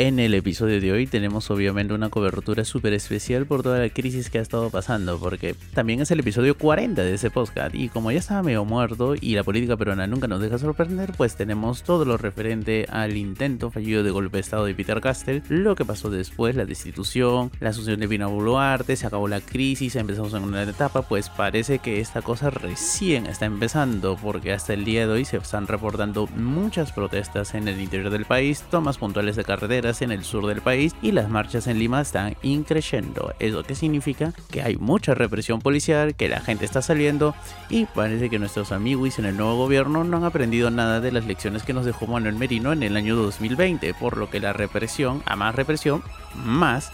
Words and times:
En 0.00 0.20
el 0.20 0.32
episodio 0.34 0.80
de 0.80 0.92
hoy 0.92 1.08
tenemos 1.08 1.50
obviamente 1.50 1.92
una 1.92 2.08
cobertura 2.08 2.64
súper 2.64 2.92
especial 2.92 3.46
por 3.46 3.64
toda 3.64 3.80
la 3.80 3.88
crisis 3.88 4.30
que 4.30 4.38
ha 4.38 4.42
estado 4.42 4.70
pasando, 4.70 5.18
porque 5.18 5.56
también 5.74 6.00
es 6.00 6.12
el 6.12 6.20
episodio 6.20 6.56
40 6.56 7.02
de 7.02 7.14
ese 7.14 7.32
podcast 7.32 7.74
y 7.74 7.88
como 7.88 8.12
ya 8.12 8.20
estaba 8.20 8.44
medio 8.44 8.64
muerto 8.64 9.16
y 9.20 9.34
la 9.34 9.42
política 9.42 9.76
peruana 9.76 10.06
nunca 10.06 10.28
nos 10.28 10.40
deja 10.40 10.56
sorprender, 10.56 11.14
pues 11.16 11.34
tenemos 11.34 11.82
todo 11.82 12.04
lo 12.04 12.16
referente 12.16 12.86
al 12.88 13.16
intento 13.16 13.72
fallido 13.72 14.04
de 14.04 14.12
golpe 14.12 14.36
de 14.36 14.42
estado 14.42 14.66
de 14.66 14.74
Peter 14.76 15.00
Castell, 15.00 15.42
lo 15.48 15.74
que 15.74 15.84
pasó 15.84 16.10
después, 16.10 16.54
la 16.54 16.64
destitución, 16.64 17.50
la 17.58 17.70
asunción 17.70 17.98
de 17.98 18.06
Pina 18.06 18.28
Boluarte, 18.28 18.94
se 18.94 19.04
acabó 19.04 19.26
la 19.26 19.40
crisis, 19.40 19.96
empezamos 19.96 20.32
en 20.32 20.44
una 20.44 20.62
etapa, 20.62 21.02
pues 21.02 21.28
parece 21.28 21.80
que 21.80 21.98
esta 21.98 22.22
cosa 22.22 22.50
recién 22.50 23.26
está 23.26 23.46
empezando, 23.46 24.16
porque 24.16 24.52
hasta 24.52 24.74
el 24.74 24.84
día 24.84 25.08
de 25.08 25.12
hoy 25.12 25.24
se 25.24 25.38
están 25.38 25.66
reportando 25.66 26.28
muchas 26.36 26.92
protestas 26.92 27.56
en 27.56 27.66
el 27.66 27.80
interior 27.80 28.10
del 28.10 28.26
país, 28.26 28.62
tomas 28.70 28.96
puntuales 28.96 29.34
de 29.34 29.42
carretera, 29.42 29.87
en 30.02 30.12
el 30.12 30.24
sur 30.24 30.46
del 30.46 30.60
país 30.60 30.94
y 31.00 31.12
las 31.12 31.30
marchas 31.30 31.66
en 31.66 31.78
Lima 31.78 32.00
están 32.00 32.36
increciendo. 32.42 33.32
¿Eso 33.38 33.62
qué 33.62 33.74
significa? 33.74 34.32
Que 34.50 34.62
hay 34.62 34.76
mucha 34.76 35.14
represión 35.14 35.60
policial, 35.60 36.14
que 36.14 36.28
la 36.28 36.40
gente 36.40 36.64
está 36.64 36.82
saliendo 36.82 37.34
y 37.70 37.86
parece 37.86 38.28
que 38.28 38.38
nuestros 38.38 38.70
amigos 38.70 39.18
en 39.18 39.24
el 39.24 39.36
nuevo 39.36 39.56
gobierno 39.56 40.04
no 40.04 40.18
han 40.18 40.24
aprendido 40.24 40.70
nada 40.70 41.00
de 41.00 41.12
las 41.12 41.24
lecciones 41.24 41.62
que 41.62 41.72
nos 41.72 41.86
dejó 41.86 42.06
Manuel 42.06 42.34
Merino 42.34 42.72
en 42.72 42.82
el 42.82 42.96
año 42.96 43.16
2020, 43.16 43.94
por 43.94 44.16
lo 44.16 44.28
que 44.28 44.40
la 44.40 44.52
represión, 44.52 45.22
a 45.24 45.36
más 45.36 45.54
represión, 45.54 46.02
más 46.34 46.90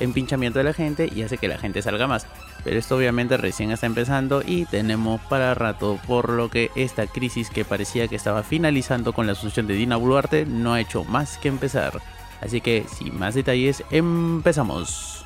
empinchamiento 0.00 0.58
de 0.58 0.64
la 0.64 0.72
gente 0.72 1.10
y 1.14 1.22
hace 1.22 1.38
que 1.38 1.48
la 1.48 1.58
gente 1.58 1.82
salga 1.82 2.06
más. 2.06 2.26
Pero 2.64 2.78
esto 2.78 2.96
obviamente 2.96 3.36
recién 3.36 3.70
está 3.70 3.86
empezando 3.86 4.42
y 4.44 4.64
tenemos 4.66 5.20
para 5.22 5.54
rato, 5.54 5.98
por 6.06 6.30
lo 6.30 6.50
que 6.50 6.70
esta 6.74 7.06
crisis 7.06 7.50
que 7.50 7.64
parecía 7.64 8.08
que 8.08 8.16
estaba 8.16 8.42
finalizando 8.42 9.12
con 9.12 9.26
la 9.26 9.32
asunción 9.32 9.66
de 9.66 9.74
Dina 9.74 9.96
Boluarte 9.96 10.46
no 10.46 10.74
ha 10.74 10.80
hecho 10.80 11.04
más 11.04 11.38
que 11.38 11.48
empezar. 11.48 12.00
Así 12.40 12.60
que 12.60 12.84
sin 12.88 13.18
más 13.18 13.34
detalles, 13.34 13.82
empezamos. 13.90 15.24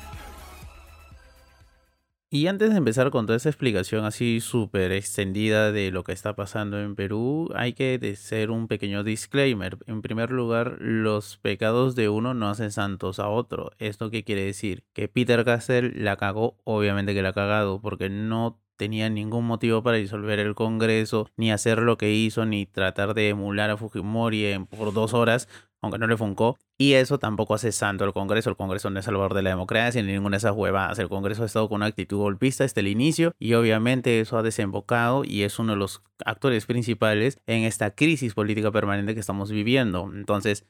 Y 2.33 2.47
antes 2.47 2.71
de 2.71 2.77
empezar 2.77 3.11
con 3.11 3.27
toda 3.27 3.37
esta 3.37 3.49
explicación 3.49 4.05
así 4.05 4.41
súper 4.41 4.91
extendida 4.91 5.71
de 5.71 5.91
lo 5.91 6.03
que 6.03 6.13
está 6.13 6.35
pasando 6.35 6.81
en 6.81 6.95
Perú, 6.95 7.51
hay 7.53 7.73
que 7.73 7.99
hacer 8.11 8.49
un 8.49 8.67
pequeño 8.67 9.03
disclaimer. 9.03 9.77
En 9.85 10.01
primer 10.01 10.31
lugar, 10.31 10.77
los 10.79 11.37
pecados 11.37 11.93
de 11.93 12.09
uno 12.09 12.33
no 12.33 12.49
hacen 12.49 12.71
santos 12.71 13.19
a 13.19 13.29
otro. 13.29 13.69
¿Esto 13.77 14.09
qué 14.09 14.23
quiere 14.23 14.45
decir? 14.45 14.83
Que 14.93 15.07
Peter 15.07 15.45
Castell 15.45 15.93
la 16.03 16.17
cagó, 16.17 16.57
obviamente 16.63 17.13
que 17.13 17.21
la 17.21 17.29
ha 17.29 17.33
cagado, 17.33 17.79
porque 17.81 18.09
no 18.09 18.62
tenía 18.77 19.09
ningún 19.09 19.45
motivo 19.45 19.83
para 19.83 19.97
disolver 19.97 20.39
el 20.39 20.55
Congreso, 20.55 21.29
ni 21.37 21.51
hacer 21.51 21.79
lo 21.79 21.97
que 21.97 22.13
hizo, 22.13 22.45
ni 22.45 22.65
tratar 22.65 23.13
de 23.13 23.29
emular 23.29 23.69
a 23.69 23.77
Fujimori 23.77 24.65
por 24.77 24.93
dos 24.93 25.13
horas, 25.13 25.47
aunque 25.81 25.97
no 25.99 26.07
le 26.07 26.17
funcó. 26.17 26.57
Y 26.77 26.93
eso 26.93 27.19
tampoco 27.19 27.53
hace 27.53 27.71
santo 27.71 28.03
el 28.05 28.13
Congreso. 28.13 28.49
El 28.49 28.55
Congreso 28.55 28.89
no 28.89 28.99
es 28.99 29.05
salvador 29.05 29.33
de 29.33 29.43
la 29.43 29.51
democracia 29.51 30.01
ni 30.01 30.11
ninguna 30.11 30.35
de 30.35 30.39
esas 30.39 30.55
huevadas. 30.55 30.97
El 30.99 31.09
Congreso 31.09 31.43
ha 31.43 31.45
estado 31.45 31.69
con 31.69 31.77
una 31.77 31.85
actitud 31.85 32.17
golpista 32.17 32.63
desde 32.63 32.81
el 32.81 32.87
inicio 32.87 33.33
y 33.39 33.53
obviamente 33.53 34.19
eso 34.19 34.37
ha 34.37 34.43
desembocado 34.43 35.23
y 35.23 35.43
es 35.43 35.59
uno 35.59 35.73
de 35.73 35.79
los 35.79 36.01
actores 36.25 36.65
principales 36.65 37.39
en 37.45 37.63
esta 37.63 37.91
crisis 37.91 38.33
política 38.33 38.71
permanente 38.71 39.13
que 39.13 39.19
estamos 39.19 39.51
viviendo. 39.51 40.09
Entonces, 40.13 40.65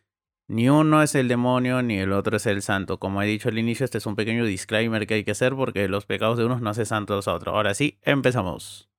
ni 0.47 0.69
uno 0.69 1.01
es 1.01 1.15
el 1.15 1.27
demonio 1.27 1.81
ni 1.81 1.97
el 1.99 2.11
otro 2.11 2.37
es 2.37 2.45
el 2.45 2.61
santo. 2.61 2.99
Como 2.99 3.21
he 3.21 3.25
dicho 3.25 3.49
al 3.49 3.57
inicio, 3.57 3.85
este 3.85 3.97
es 3.97 4.05
un 4.05 4.15
pequeño 4.15 4.45
disclaimer 4.45 5.07
que 5.07 5.15
hay 5.15 5.23
que 5.23 5.31
hacer 5.31 5.55
porque 5.55 5.87
los 5.87 6.05
pecados 6.05 6.37
de 6.37 6.45
unos 6.45 6.61
no 6.61 6.69
hacen 6.69 6.85
santos 6.85 7.27
a 7.27 7.33
otros. 7.33 7.55
Ahora 7.55 7.73
sí, 7.73 7.99
empezamos. 8.01 8.89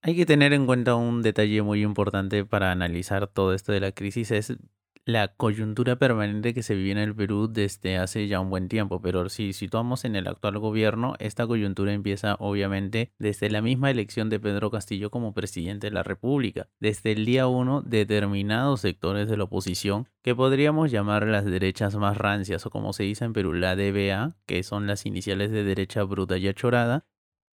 Hay 0.00 0.16
que 0.16 0.26
tener 0.26 0.52
en 0.52 0.66
cuenta 0.66 0.94
un 0.94 1.22
detalle 1.22 1.62
muy 1.62 1.82
importante 1.82 2.44
para 2.44 2.70
analizar 2.70 3.26
todo 3.26 3.52
esto 3.52 3.72
de 3.72 3.80
la 3.80 3.92
crisis, 3.92 4.30
es 4.30 4.56
la 5.08 5.28
coyuntura 5.28 5.96
permanente 5.96 6.52
que 6.52 6.62
se 6.62 6.74
vive 6.74 6.90
en 6.90 6.98
el 6.98 7.14
Perú 7.14 7.48
desde 7.50 7.96
hace 7.96 8.28
ya 8.28 8.40
un 8.40 8.50
buen 8.50 8.68
tiempo, 8.68 9.00
pero 9.00 9.30
si 9.30 9.54
situamos 9.54 10.04
en 10.04 10.16
el 10.16 10.26
actual 10.26 10.58
gobierno, 10.58 11.14
esta 11.18 11.46
coyuntura 11.46 11.94
empieza 11.94 12.36
obviamente 12.40 13.14
desde 13.18 13.48
la 13.48 13.62
misma 13.62 13.90
elección 13.90 14.28
de 14.28 14.38
Pedro 14.38 14.70
Castillo 14.70 15.10
como 15.10 15.32
presidente 15.32 15.86
de 15.86 15.92
la 15.92 16.02
República. 16.02 16.68
Desde 16.78 17.12
el 17.12 17.24
día 17.24 17.46
1, 17.46 17.84
determinados 17.86 18.82
sectores 18.82 19.30
de 19.30 19.38
la 19.38 19.44
oposición, 19.44 20.10
que 20.20 20.34
podríamos 20.34 20.90
llamar 20.90 21.26
las 21.26 21.46
derechas 21.46 21.96
más 21.96 22.18
rancias 22.18 22.66
o 22.66 22.70
como 22.70 22.92
se 22.92 23.04
dice 23.04 23.24
en 23.24 23.32
Perú, 23.32 23.54
la 23.54 23.76
DBA, 23.76 24.36
que 24.44 24.62
son 24.62 24.86
las 24.86 25.06
iniciales 25.06 25.50
de 25.50 25.64
derecha 25.64 26.02
bruta 26.02 26.36
y 26.36 26.48
achorada, 26.48 27.06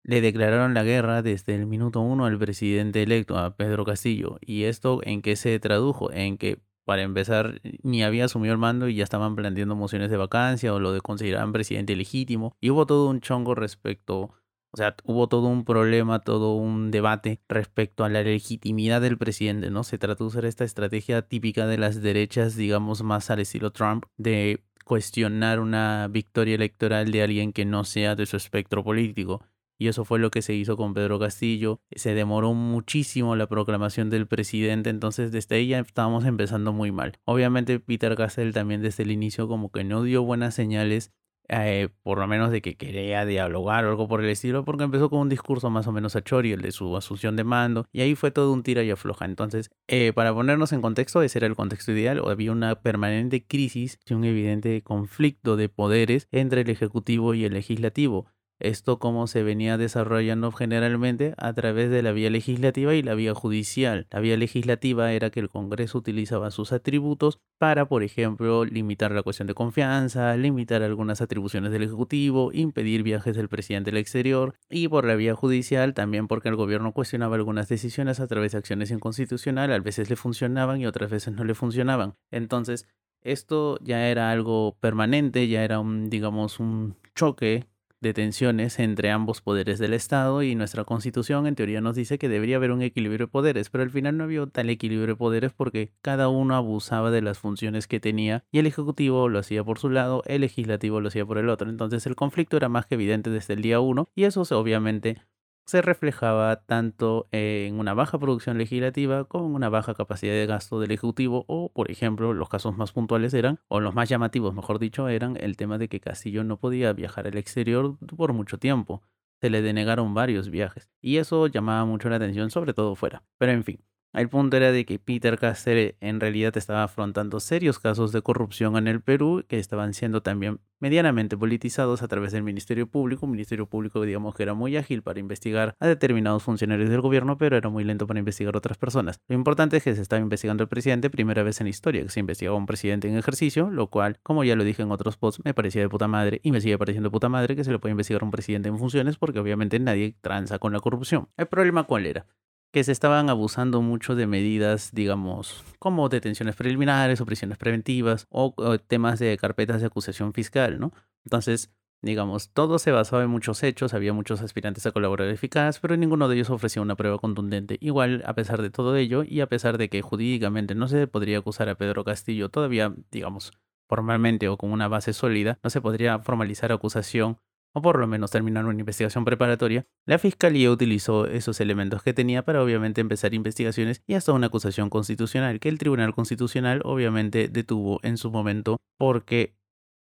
le 0.01 0.21
declararon 0.21 0.73
la 0.73 0.81
guerra 0.81 1.21
desde 1.21 1.53
el 1.53 1.67
minuto 1.67 2.01
uno 2.01 2.25
al 2.25 2.39
presidente 2.39 3.03
electo, 3.03 3.37
a 3.37 3.55
Pedro 3.55 3.85
Castillo. 3.85 4.39
¿Y 4.41 4.63
esto 4.63 5.01
en 5.03 5.21
qué 5.21 5.35
se 5.35 5.59
tradujo? 5.59 6.11
En 6.11 6.39
que 6.39 6.63
para 6.85 7.01
empezar, 7.01 7.61
ni 7.81 8.03
había 8.03 8.25
asumido 8.25 8.53
el 8.53 8.59
mando 8.59 8.87
y 8.87 8.95
ya 8.95 9.03
estaban 9.03 9.35
planteando 9.35 9.75
mociones 9.75 10.09
de 10.09 10.17
vacancia 10.17 10.73
o 10.73 10.79
lo 10.79 10.93
de 10.93 11.01
consideraban 11.01 11.53
presidente 11.53 11.95
legítimo. 11.95 12.55
Y 12.59 12.69
hubo 12.69 12.85
todo 12.85 13.09
un 13.09 13.21
chongo 13.21 13.55
respecto, 13.55 14.31
o 14.71 14.77
sea, 14.77 14.95
hubo 15.05 15.27
todo 15.27 15.47
un 15.47 15.65
problema, 15.65 16.19
todo 16.19 16.55
un 16.55 16.91
debate 16.91 17.41
respecto 17.47 18.03
a 18.03 18.09
la 18.09 18.23
legitimidad 18.23 19.01
del 19.01 19.17
presidente, 19.17 19.69
¿no? 19.69 19.83
Se 19.83 19.97
trató 19.97 20.25
de 20.25 20.29
usar 20.29 20.45
esta 20.45 20.63
estrategia 20.63 21.21
típica 21.23 21.67
de 21.67 21.77
las 21.77 22.01
derechas, 22.01 22.55
digamos, 22.55 23.03
más 23.03 23.29
al 23.29 23.39
estilo 23.39 23.71
Trump, 23.71 24.05
de 24.17 24.63
cuestionar 24.83 25.59
una 25.59 26.07
victoria 26.09 26.55
electoral 26.55 27.11
de 27.11 27.23
alguien 27.23 27.53
que 27.53 27.65
no 27.65 27.83
sea 27.83 28.15
de 28.15 28.25
su 28.25 28.37
espectro 28.37 28.83
político. 28.83 29.41
Y 29.83 29.89
eso 29.89 30.05
fue 30.05 30.17
lo 30.17 30.31
que 30.31 30.41
se 30.41 30.53
hizo 30.53 30.77
con 30.77 30.93
Pedro 30.93 31.19
Castillo. 31.19 31.81
Se 31.91 32.13
demoró 32.13 32.53
muchísimo 32.53 33.35
la 33.35 33.47
proclamación 33.47 34.09
del 34.09 34.27
presidente, 34.27 34.89
entonces 34.89 35.33
desde 35.33 35.57
ahí 35.57 35.67
ya 35.67 35.79
estábamos 35.79 36.23
empezando 36.23 36.71
muy 36.71 36.93
mal. 36.93 37.19
Obviamente 37.25 37.81
Peter 37.81 38.15
Castell 38.15 38.53
también 38.53 38.81
desde 38.81 39.03
el 39.03 39.11
inicio 39.11 39.49
como 39.49 39.73
que 39.73 39.83
no 39.83 40.03
dio 40.03 40.23
buenas 40.23 40.55
señales 40.55 41.11
eh, 41.49 41.89
por 42.01 42.17
lo 42.17 42.27
menos 42.27 42.49
de 42.49 42.61
que 42.61 42.77
quería 42.77 43.25
dialogar 43.25 43.83
o 43.83 43.89
algo 43.89 44.07
por 44.07 44.23
el 44.23 44.29
estilo, 44.29 44.63
porque 44.63 44.85
empezó 44.85 45.09
con 45.09 45.19
un 45.19 45.27
discurso 45.27 45.69
más 45.69 45.85
o 45.85 45.91
menos 45.91 46.15
a 46.15 46.23
Chori, 46.23 46.53
el 46.53 46.61
de 46.61 46.71
su 46.71 46.95
asunción 46.95 47.35
de 47.35 47.43
mando, 47.43 47.85
y 47.91 47.99
ahí 47.99 48.15
fue 48.15 48.31
todo 48.31 48.53
un 48.53 48.63
tira 48.63 48.83
y 48.83 48.89
afloja. 48.89 49.25
Entonces, 49.25 49.69
eh, 49.89 50.13
para 50.13 50.33
ponernos 50.33 50.71
en 50.71 50.81
contexto, 50.81 51.21
ese 51.21 51.39
era 51.39 51.47
el 51.47 51.57
contexto 51.57 51.91
ideal, 51.91 52.21
había 52.25 52.53
una 52.53 52.81
permanente 52.81 53.45
crisis 53.45 53.99
y 54.05 54.13
un 54.13 54.23
evidente 54.23 54.81
conflicto 54.81 55.57
de 55.57 55.67
poderes 55.67 56.29
entre 56.31 56.61
el 56.61 56.69
Ejecutivo 56.69 57.33
y 57.33 57.43
el 57.43 57.51
Legislativo. 57.51 58.27
Esto 58.63 58.97
como 58.97 59.27
se 59.27 59.43
venía 59.43 59.77
desarrollando 59.77 60.49
generalmente 60.53 61.33
a 61.37 61.51
través 61.51 61.89
de 61.89 62.01
la 62.01 62.13
vía 62.13 62.29
legislativa 62.29 62.95
y 62.95 63.03
la 63.03 63.13
vía 63.13 63.33
judicial. 63.33 64.07
La 64.09 64.21
vía 64.21 64.37
legislativa 64.37 65.11
era 65.11 65.31
que 65.31 65.41
el 65.41 65.49
Congreso 65.49 65.97
utilizaba 65.97 66.49
sus 66.49 66.71
atributos 66.71 67.41
para, 67.57 67.89
por 67.89 68.03
ejemplo, 68.03 68.63
limitar 68.63 69.11
la 69.11 69.21
cuestión 69.21 69.47
de 69.47 69.53
confianza, 69.53 70.37
limitar 70.37 70.81
algunas 70.81 71.19
atribuciones 71.19 71.73
del 71.73 71.83
Ejecutivo, 71.83 72.51
impedir 72.53 73.03
viajes 73.03 73.35
del 73.35 73.49
presidente 73.49 73.89
al 73.89 73.97
exterior 73.97 74.55
y 74.69 74.87
por 74.87 75.03
la 75.03 75.15
vía 75.15 75.35
judicial 75.35 75.93
también 75.93 76.29
porque 76.29 76.47
el 76.47 76.55
gobierno 76.55 76.93
cuestionaba 76.93 77.35
algunas 77.35 77.67
decisiones 77.67 78.21
a 78.21 78.27
través 78.27 78.53
de 78.53 78.59
acciones 78.59 78.91
inconstitucionales, 78.91 79.77
a 79.77 79.83
veces 79.83 80.09
le 80.09 80.15
funcionaban 80.15 80.79
y 80.79 80.85
otras 80.85 81.11
veces 81.11 81.33
no 81.33 81.43
le 81.43 81.53
funcionaban. 81.53 82.15
Entonces, 82.31 82.87
esto 83.23 83.77
ya 83.81 84.07
era 84.07 84.31
algo 84.31 84.77
permanente, 84.79 85.49
ya 85.49 85.65
era 85.65 85.81
un, 85.81 86.09
digamos, 86.09 86.61
un 86.61 86.95
choque 87.13 87.65
de 88.03 88.13
tensiones 88.13 88.77
entre 88.77 89.09
ambos 89.09 89.41
poderes 89.41 89.79
del 89.79 89.93
Estado 89.93 90.43
y 90.43 90.53
nuestra 90.53 90.83
constitución 90.83 91.47
en 91.47 91.55
teoría 91.55 91.81
nos 91.81 91.95
dice 91.95 92.19
que 92.19 92.29
debería 92.29 92.57
haber 92.57 92.71
un 92.71 92.83
equilibrio 92.83 93.25
de 93.25 93.31
poderes, 93.31 93.71
pero 93.71 93.83
al 93.83 93.89
final 93.89 94.17
no 94.17 94.25
había 94.25 94.45
tal 94.45 94.69
equilibrio 94.69 95.07
de 95.07 95.15
poderes 95.15 95.53
porque 95.53 95.91
cada 96.01 96.27
uno 96.29 96.55
abusaba 96.55 97.09
de 97.09 97.21
las 97.21 97.39
funciones 97.39 97.87
que 97.87 97.99
tenía 97.99 98.43
y 98.51 98.59
el 98.59 98.67
Ejecutivo 98.67 99.29
lo 99.29 99.39
hacía 99.39 99.63
por 99.63 99.79
su 99.79 99.89
lado, 99.89 100.21
el 100.27 100.41
Legislativo 100.41 101.01
lo 101.01 101.07
hacía 101.07 101.25
por 101.25 101.39
el 101.39 101.49
otro. 101.49 101.69
Entonces 101.69 102.05
el 102.05 102.15
conflicto 102.15 102.57
era 102.57 102.69
más 102.69 102.85
que 102.85 102.95
evidente 102.95 103.31
desde 103.31 103.53
el 103.53 103.61
día 103.61 103.79
uno 103.79 104.09
y 104.13 104.25
eso 104.25 104.43
obviamente 104.51 105.21
se 105.65 105.81
reflejaba 105.81 106.63
tanto 106.65 107.27
en 107.31 107.79
una 107.79 107.93
baja 107.93 108.19
producción 108.19 108.57
legislativa 108.57 109.25
como 109.25 109.47
en 109.47 109.55
una 109.55 109.69
baja 109.69 109.93
capacidad 109.93 110.33
de 110.33 110.45
gasto 110.45 110.79
del 110.79 110.91
Ejecutivo 110.91 111.45
o, 111.47 111.71
por 111.71 111.89
ejemplo, 111.89 112.33
los 112.33 112.49
casos 112.49 112.77
más 112.77 112.91
puntuales 112.91 113.33
eran, 113.33 113.59
o 113.67 113.79
los 113.79 113.95
más 113.95 114.09
llamativos, 114.09 114.53
mejor 114.53 114.79
dicho, 114.79 115.07
eran 115.07 115.37
el 115.39 115.57
tema 115.57 115.77
de 115.77 115.89
que 115.89 115.99
Castillo 115.99 116.43
no 116.43 116.57
podía 116.57 116.93
viajar 116.93 117.27
al 117.27 117.37
exterior 117.37 117.97
por 118.17 118.33
mucho 118.33 118.57
tiempo. 118.57 119.01
Se 119.41 119.49
le 119.49 119.61
denegaron 119.61 120.13
varios 120.13 120.49
viajes 120.49 120.89
y 121.01 121.17
eso 121.17 121.47
llamaba 121.47 121.85
mucho 121.85 122.09
la 122.09 122.15
atención, 122.15 122.49
sobre 122.49 122.73
todo 122.73 122.95
fuera. 122.95 123.23
Pero 123.37 123.51
en 123.51 123.63
fin, 123.63 123.83
El 124.13 124.29
punto 124.29 124.57
era 124.57 124.71
de 124.71 124.85
que 124.85 124.99
Peter 124.99 125.39
Castell 125.39 125.95
en 125.99 126.19
realidad 126.19 126.55
estaba 126.55 126.83
afrontando 126.83 127.39
serios 127.39 127.79
casos 127.79 128.11
de 128.11 128.21
corrupción 128.21 128.77
en 128.77 128.87
el 128.87 129.01
Perú 129.01 129.43
que 129.47 129.57
estaban 129.57 129.95
siendo 129.95 130.21
también 130.21 130.59
medianamente 130.79 131.35
politizados 131.35 132.03
a 132.03 132.07
través 132.07 132.31
del 132.31 132.43
Ministerio 132.43 132.85
Público, 132.85 133.25
un 133.25 133.31
Ministerio 133.31 133.65
Público 133.65 134.03
digamos 134.03 134.35
que 134.35 134.43
era 134.43 134.53
muy 134.53 134.77
ágil 134.77 135.01
para 135.01 135.19
investigar 135.19 135.75
a 135.79 135.87
determinados 135.87 136.43
funcionarios 136.43 136.91
del 136.91 137.01
gobierno, 137.01 137.39
pero 137.39 137.57
era 137.57 137.69
muy 137.69 137.83
lento 137.83 138.05
para 138.05 138.19
investigar 138.19 138.53
a 138.53 138.59
otras 138.59 138.77
personas. 138.77 139.19
Lo 139.27 139.33
importante 139.33 139.77
es 139.77 139.83
que 139.83 139.95
se 139.95 140.03
estaba 140.03 140.21
investigando 140.21 140.61
al 140.61 140.69
presidente, 140.69 141.09
primera 141.09 141.41
vez 141.41 141.59
en 141.59 141.65
la 141.65 141.71
historia 141.71 142.03
que 142.03 142.09
se 142.09 142.19
investigaba 142.19 142.55
un 142.55 142.67
presidente 142.67 143.07
en 143.07 143.17
ejercicio, 143.17 143.71
lo 143.71 143.87
cual, 143.87 144.19
como 144.21 144.43
ya 144.43 144.55
lo 144.55 144.63
dije 144.63 144.83
en 144.83 144.91
otros 144.91 145.17
posts, 145.17 145.41
me 145.43 145.55
parecía 145.55 145.81
de 145.81 145.89
puta 145.89 146.07
madre 146.07 146.39
y 146.43 146.51
me 146.51 146.61
sigue 146.61 146.77
pareciendo 146.77 147.09
de 147.09 147.11
puta 147.11 147.29
madre 147.29 147.55
que 147.55 147.63
se 147.63 147.71
le 147.71 147.79
puede 147.79 147.93
investigar 147.93 148.21
a 148.21 148.25
un 148.25 148.31
presidente 148.31 148.69
en 148.69 148.77
funciones 148.77 149.17
porque 149.17 149.39
obviamente 149.39 149.79
nadie 149.79 150.15
tranza 150.21 150.59
con 150.59 150.71
la 150.71 150.81
corrupción. 150.81 151.29
¿El 151.35 151.47
problema 151.47 151.85
cuál 151.85 152.05
era? 152.05 152.27
Que 152.73 152.83
se 152.83 152.91
estaban 152.91 153.29
abusando 153.29 153.83
mucho 153.83 154.15
de 154.15 154.25
medidas, 154.25 154.89
digamos, 154.93 155.63
como 155.77 156.09
detenciones 156.09 156.55
preliminares 156.55 157.21
o 157.21 157.25
prisiones 157.25 157.59
preventivas 157.59 158.25
o, 158.31 158.55
temas 158.79 159.19
de 159.19 159.37
carpetas 159.37 159.79
de 159.79 159.87
acusación 159.87 160.33
fiscal, 160.33 160.79
¿no? 160.79 160.91
Entonces, 161.23 161.71
digamos, 162.01 162.49
todo 162.49 162.79
se 162.79 162.91
basaba 162.91 163.21
en 163.21 163.29
muchos 163.29 163.61
hechos, 163.61 163.93
había 163.93 164.11
muchos 164.11 164.41
aspirantes 164.41 164.87
a 164.87 164.91
colaborar 164.91 165.29
eficaz, 165.29 165.79
pero 165.79 165.95
ninguno 165.97 166.27
de 166.27 166.35
ellos 166.35 166.49
ofrecía 166.49 166.81
una 166.81 166.95
prueba 166.95 167.19
contundente. 167.19 167.77
Igual, 167.79 168.23
a 168.25 168.33
pesar 168.33 168.63
de 168.63 168.71
todo 168.71 168.95
ello, 168.97 169.23
y 169.23 169.41
a 169.41 169.47
pesar 169.47 169.77
de 169.77 169.89
que 169.89 170.01
jurídicamente 170.01 170.73
no 170.73 170.87
se 170.87 171.05
podría 171.05 171.37
acusar 171.37 171.69
a 171.69 171.75
Pedro 171.75 172.03
Castillo 172.03 172.49
todavía, 172.49 172.91
digamos, 173.11 173.53
formalmente 173.87 174.49
o 174.49 174.57
con 174.57 174.71
una 174.71 174.87
base 174.87 175.13
sólida, 175.13 175.59
no 175.63 175.69
se 175.69 175.79
podría 175.79 176.17
formalizar 176.17 176.71
acusación 176.71 177.37
o 177.73 177.81
por 177.81 177.99
lo 177.99 178.07
menos 178.07 178.31
terminar 178.31 178.65
una 178.65 178.79
investigación 178.79 179.25
preparatoria, 179.25 179.85
la 180.05 180.19
Fiscalía 180.19 180.71
utilizó 180.71 181.27
esos 181.27 181.59
elementos 181.59 182.03
que 182.03 182.13
tenía 182.13 182.43
para 182.45 182.63
obviamente 182.63 183.01
empezar 183.01 183.33
investigaciones 183.33 184.03
y 184.07 184.13
hasta 184.13 184.31
una 184.33 184.47
acusación 184.47 184.89
constitucional 184.89 185.59
que 185.59 185.69
el 185.69 185.77
Tribunal 185.77 186.13
Constitucional 186.13 186.81
obviamente 186.85 187.47
detuvo 187.47 187.99
en 188.03 188.17
su 188.17 188.31
momento 188.31 188.77
porque 188.97 189.55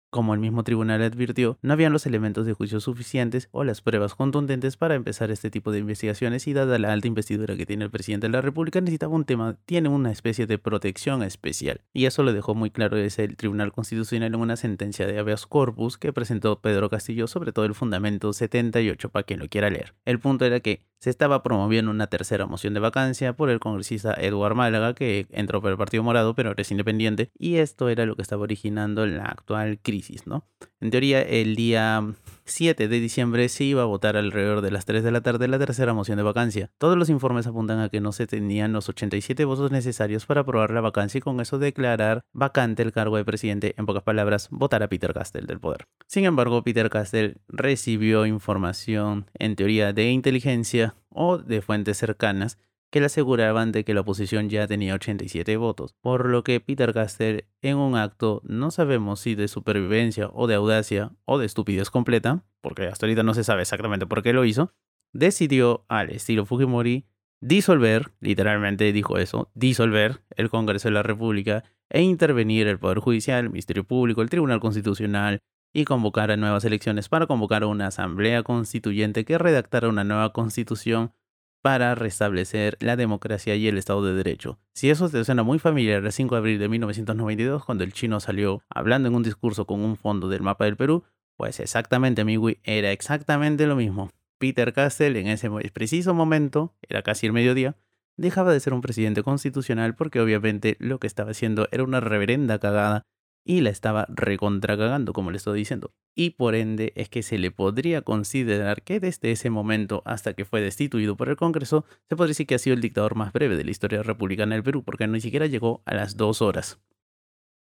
como 0.09 0.33
el 0.33 0.39
mismo 0.39 0.63
tribunal 0.63 1.01
advirtió, 1.01 1.57
no 1.61 1.73
habían 1.73 1.93
los 1.93 2.05
elementos 2.05 2.45
de 2.45 2.53
juicio 2.53 2.79
suficientes 2.79 3.49
o 3.51 3.63
las 3.63 3.81
pruebas 3.81 4.15
contundentes 4.15 4.77
para 4.77 4.95
empezar 4.95 5.31
este 5.31 5.51
tipo 5.51 5.71
de 5.71 5.79
investigaciones 5.79 6.47
y 6.47 6.53
dada 6.53 6.79
la 6.79 6.91
alta 6.93 7.07
investidura 7.07 7.55
que 7.55 7.65
tiene 7.65 7.85
el 7.85 7.91
presidente 7.91 8.27
de 8.27 8.33
la 8.33 8.41
República 8.41 8.81
necesitaba 8.81 9.15
un 9.15 9.25
tema, 9.25 9.57
tiene 9.65 9.89
una 9.89 10.11
especie 10.11 10.47
de 10.47 10.57
protección 10.57 11.23
especial. 11.23 11.81
Y 11.93 12.05
eso 12.05 12.23
lo 12.23 12.33
dejó 12.33 12.55
muy 12.55 12.71
claro 12.71 12.97
ese 12.97 13.23
el 13.23 13.37
Tribunal 13.37 13.71
Constitucional 13.71 14.33
en 14.33 14.39
una 14.39 14.55
sentencia 14.55 15.07
de 15.07 15.19
habeas 15.19 15.45
corpus 15.45 15.97
que 15.97 16.13
presentó 16.13 16.59
Pedro 16.59 16.89
Castillo 16.89 17.27
sobre 17.27 17.51
todo 17.51 17.65
el 17.65 17.75
fundamento 17.75 18.33
78 18.33 19.09
para 19.09 19.23
quien 19.23 19.39
lo 19.39 19.47
quiera 19.47 19.69
leer. 19.69 19.93
El 20.05 20.19
punto 20.19 20.45
era 20.45 20.59
que 20.59 20.88
se 20.99 21.09
estaba 21.09 21.43
promoviendo 21.43 21.91
una 21.91 22.07
tercera 22.07 22.45
moción 22.45 22.73
de 22.73 22.79
vacancia 22.79 23.33
por 23.33 23.49
el 23.49 23.59
congresista 23.59 24.13
Eduard 24.13 24.55
Málaga, 24.55 24.93
que 24.93 25.27
entró 25.31 25.61
por 25.61 25.71
el 25.71 25.77
Partido 25.77 26.03
Morado, 26.03 26.35
pero 26.35 26.49
ahora 26.49 26.61
es 26.61 26.71
independiente, 26.71 27.31
y 27.37 27.55
esto 27.55 27.89
era 27.89 28.05
lo 28.05 28.15
que 28.15 28.21
estaba 28.21 28.43
originando 28.43 29.05
la 29.05 29.25
actual 29.25 29.79
crisis, 29.81 30.27
¿no? 30.27 30.45
En 30.81 30.91
teoría, 30.91 31.21
el 31.21 31.55
día 31.55 32.03
7 32.49 32.87
de 32.87 32.99
diciembre 32.99 33.47
se 33.49 33.63
iba 33.63 33.83
a 33.83 33.85
votar 33.85 34.17
alrededor 34.17 34.61
de 34.61 34.71
las 34.71 34.85
3 34.85 35.03
de 35.03 35.11
la 35.11 35.21
tarde 35.21 35.47
la 35.47 35.59
tercera 35.59 35.93
moción 35.93 36.17
de 36.17 36.23
vacancia. 36.23 36.71
Todos 36.77 36.97
los 36.97 37.09
informes 37.09 37.47
apuntan 37.47 37.79
a 37.79 37.89
que 37.89 38.01
no 38.01 38.11
se 38.11 38.27
tenían 38.27 38.73
los 38.73 38.89
87 38.89 39.45
votos 39.45 39.71
necesarios 39.71 40.25
para 40.25 40.41
aprobar 40.41 40.71
la 40.71 40.81
vacancia 40.81 41.19
y 41.19 41.21
con 41.21 41.39
eso 41.39 41.59
declarar 41.59 42.21
vacante 42.33 42.83
el 42.83 42.91
cargo 42.91 43.17
de 43.17 43.25
presidente, 43.25 43.75
en 43.77 43.85
pocas 43.85 44.03
palabras, 44.03 44.47
votar 44.51 44.83
a 44.83 44.89
Peter 44.89 45.13
Castell 45.13 45.47
del 45.47 45.59
poder. 45.59 45.85
Sin 46.07 46.25
embargo, 46.25 46.63
Peter 46.63 46.89
Castell 46.89 47.37
recibió 47.47 48.25
información, 48.25 49.27
en 49.33 49.55
teoría, 49.55 49.93
de 49.93 50.11
inteligencia 50.11 50.95
o 51.09 51.37
de 51.37 51.61
fuentes 51.61 51.97
cercanas 51.97 52.57
que 52.91 52.99
le 52.99 53.05
aseguraban 53.05 53.71
de 53.71 53.83
que 53.83 53.93
la 53.93 54.01
oposición 54.01 54.49
ya 54.49 54.67
tenía 54.67 54.95
87 54.95 55.57
votos, 55.57 55.93
por 56.01 56.27
lo 56.27 56.43
que 56.43 56.59
Peter 56.59 56.93
Castell, 56.93 57.45
en 57.61 57.77
un 57.77 57.95
acto, 57.95 58.41
no 58.43 58.71
sabemos 58.71 59.19
si 59.19 59.35
de 59.35 59.47
supervivencia 59.47 60.29
o 60.33 60.47
de 60.47 60.55
audacia 60.55 61.11
o 61.25 61.37
de 61.37 61.45
estupidez 61.45 61.89
completa, 61.89 62.43
porque 62.61 62.87
hasta 62.87 63.05
ahorita 63.05 63.23
no 63.23 63.33
se 63.33 63.43
sabe 63.43 63.61
exactamente 63.61 64.07
por 64.07 64.23
qué 64.23 64.33
lo 64.33 64.45
hizo, 64.45 64.73
decidió, 65.13 65.85
al 65.87 66.09
estilo 66.09 66.45
Fujimori, 66.45 67.05
disolver, 67.41 68.11
literalmente 68.19 68.91
dijo 68.91 69.17
eso, 69.17 69.51
disolver 69.53 70.23
el 70.35 70.49
Congreso 70.49 70.87
de 70.87 70.93
la 70.93 71.03
República 71.03 71.63
e 71.89 72.01
intervenir 72.01 72.67
el 72.67 72.79
Poder 72.79 72.99
Judicial, 72.99 73.45
el 73.45 73.49
Ministerio 73.51 73.83
Público, 73.83 74.21
el 74.21 74.29
Tribunal 74.29 74.59
Constitucional 74.59 75.39
y 75.73 75.85
convocar 75.85 76.31
a 76.31 76.37
nuevas 76.37 76.65
elecciones 76.65 77.09
para 77.09 77.27
convocar 77.27 77.63
a 77.63 77.67
una 77.67 77.87
asamblea 77.87 78.43
constituyente 78.43 79.23
que 79.25 79.37
redactara 79.37 79.89
una 79.89 80.03
nueva 80.03 80.33
constitución 80.33 81.13
para 81.61 81.95
restablecer 81.95 82.77
la 82.79 82.95
democracia 82.95 83.55
y 83.55 83.67
el 83.67 83.77
Estado 83.77 84.03
de 84.05 84.13
Derecho. 84.13 84.59
Si 84.73 84.89
eso 84.89 85.09
te 85.09 85.23
suena 85.23 85.43
muy 85.43 85.59
familiar, 85.59 86.03
el 86.03 86.11
5 86.11 86.35
de 86.35 86.39
abril 86.39 86.59
de 86.59 86.69
1992, 86.69 87.65
cuando 87.65 87.83
el 87.83 87.93
chino 87.93 88.19
salió 88.19 88.61
hablando 88.69 89.09
en 89.09 89.15
un 89.15 89.23
discurso 89.23 89.65
con 89.65 89.81
un 89.81 89.97
fondo 89.97 90.29
del 90.29 90.41
mapa 90.41 90.65
del 90.65 90.77
Perú, 90.77 91.03
pues 91.35 91.59
exactamente, 91.59 92.21
amigo, 92.21 92.49
era 92.63 92.91
exactamente 92.91 93.67
lo 93.67 93.75
mismo. 93.75 94.09
Peter 94.37 94.73
Castell 94.73 95.17
en 95.17 95.27
ese 95.27 95.49
preciso 95.73 96.13
momento, 96.13 96.73
era 96.81 97.01
casi 97.01 97.27
el 97.27 97.33
mediodía, 97.33 97.75
dejaba 98.17 98.51
de 98.53 98.59
ser 98.59 98.73
un 98.73 98.81
presidente 98.81 99.23
constitucional 99.23 99.95
porque 99.95 100.19
obviamente 100.19 100.75
lo 100.79 100.99
que 100.99 101.07
estaba 101.07 101.31
haciendo 101.31 101.67
era 101.71 101.83
una 101.83 101.99
reverenda 101.99 102.59
cagada 102.59 103.03
y 103.43 103.61
la 103.61 103.69
estaba 103.69 104.05
recontracagando, 104.09 105.13
como 105.13 105.31
le 105.31 105.37
estoy 105.37 105.59
diciendo. 105.59 105.93
Y 106.15 106.31
por 106.31 106.55
ende 106.55 106.93
es 106.95 107.09
que 107.09 107.23
se 107.23 107.37
le 107.37 107.51
podría 107.51 108.01
considerar 108.01 108.83
que 108.83 108.99
desde 108.99 109.31
ese 109.31 109.49
momento 109.49 110.01
hasta 110.05 110.33
que 110.33 110.45
fue 110.45 110.61
destituido 110.61 111.15
por 111.15 111.29
el 111.29 111.35
Congreso, 111.37 111.85
se 112.07 112.15
podría 112.15 112.31
decir 112.31 112.47
que 112.47 112.55
ha 112.55 112.59
sido 112.59 112.75
el 112.75 112.81
dictador 112.81 113.15
más 113.15 113.31
breve 113.31 113.55
de 113.55 113.63
la 113.63 113.71
historia 113.71 114.03
republicana 114.03 114.55
del 114.55 114.63
Perú, 114.63 114.83
porque 114.83 115.07
ni 115.07 115.21
siquiera 115.21 115.45
llegó 115.45 115.81
a 115.85 115.95
las 115.95 116.17
dos 116.17 116.41
horas. 116.41 116.79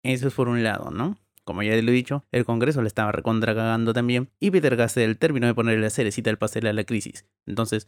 Eso 0.04 0.28
es 0.28 0.34
por 0.34 0.48
un 0.48 0.64
lado, 0.64 0.92
¿no? 0.92 1.18
Como 1.44 1.64
ya 1.64 1.82
lo 1.82 1.92
he 1.92 1.94
dicho, 1.94 2.26
el 2.32 2.44
Congreso 2.44 2.82
le 2.82 2.90
estaba 2.90 3.14
recontracagando 3.14 3.94
también 3.94 4.30
y 4.40 4.52
Peter 4.52 4.76
Castell 4.76 5.18
terminó 5.18 5.48
de 5.48 5.54
ponerle 5.54 5.90
cerecita 5.90 6.30
al 6.30 6.38
pastel 6.38 6.68
a 6.68 6.74
la 6.74 6.84
crisis. 6.84 7.26
Entonces, 7.46 7.88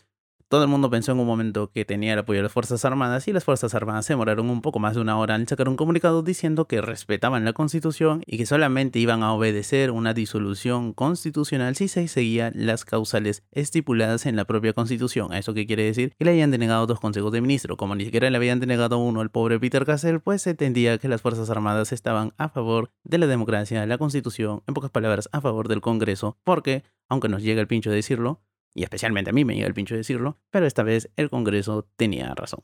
todo 0.50 0.64
el 0.64 0.68
mundo 0.68 0.90
pensó 0.90 1.12
en 1.12 1.20
un 1.20 1.28
momento 1.28 1.72
que 1.72 1.86
tenía 1.86 2.14
el 2.14 2.20
apoyo 2.20 2.40
de 2.40 2.44
las 2.44 2.52
Fuerzas 2.52 2.84
Armadas 2.84 3.28
y 3.28 3.34
las 3.34 3.44
Fuerzas 3.44 3.76
Armadas 3.76 4.08
se 4.08 4.14
demoraron 4.14 4.50
un 4.50 4.62
poco 4.64 4.80
más 4.80 4.96
de 4.96 5.02
una 5.02 5.16
hora 5.20 5.36
en 5.36 5.48
sacar 5.48 5.70
un 5.70 5.76
comunicado 5.76 6.24
diciendo 6.24 6.66
que 6.66 6.82
respetaban 6.82 7.46
la 7.46 7.54
Constitución 7.54 8.24
y 8.26 8.40
que 8.40 8.48
solamente 8.48 8.98
iban 8.98 9.22
a 9.22 9.32
obedecer 9.32 9.92
una 9.92 10.16
disolución 10.16 10.94
constitucional 10.94 11.76
si 11.76 11.88
se 11.88 12.08
seguían 12.08 12.54
las 12.56 12.84
causales 12.84 13.44
estipuladas 13.52 14.26
en 14.26 14.36
la 14.36 14.46
propia 14.46 14.74
Constitución. 14.74 15.34
¿Eso 15.34 15.54
qué 15.54 15.68
quiere 15.68 15.84
decir? 15.84 16.16
Que 16.18 16.26
le 16.26 16.32
habían 16.32 16.50
denegado 16.50 16.88
dos 16.88 17.00
consejos 17.00 17.32
de 17.32 17.42
ministro. 17.42 17.78
Como 17.78 17.94
ni 17.94 18.06
siquiera 18.06 18.28
le 18.28 18.38
habían 18.38 18.60
denegado 18.60 18.98
uno 18.98 19.22
al 19.22 19.30
pobre 19.30 19.60
Peter 19.60 19.86
Cassell, 19.86 20.20
pues 20.20 20.42
se 20.42 20.52
entendía 20.52 20.98
que 20.98 21.10
las 21.10 21.22
Fuerzas 21.22 21.52
Armadas 21.52 21.92
estaban 21.92 22.34
a 22.38 22.50
favor 22.50 22.90
de 23.04 23.20
la 23.20 23.28
democracia, 23.28 23.86
la 23.86 24.00
Constitución, 24.00 24.64
en 24.66 24.74
pocas 24.74 24.90
palabras, 24.90 25.30
a 25.32 25.42
favor 25.42 25.68
del 25.68 25.82
Congreso, 25.82 26.40
porque, 26.44 26.84
aunque 27.08 27.30
nos 27.30 27.44
llega 27.44 27.62
el 27.62 27.68
pincho 27.68 27.92
de 27.92 27.98
decirlo, 27.98 28.42
y 28.74 28.84
especialmente 28.84 29.32
a 29.32 29.34
mí 29.34 29.46
me 29.46 29.56
llega 29.56 29.68
el 29.68 29.74
pincho 29.74 29.96
decirlo, 29.96 30.40
pero 30.52 30.66
esta 30.66 30.84
vez 30.84 31.12
el 31.16 31.30
Congreso 31.30 31.90
tenía 31.96 32.34
razón. 32.36 32.62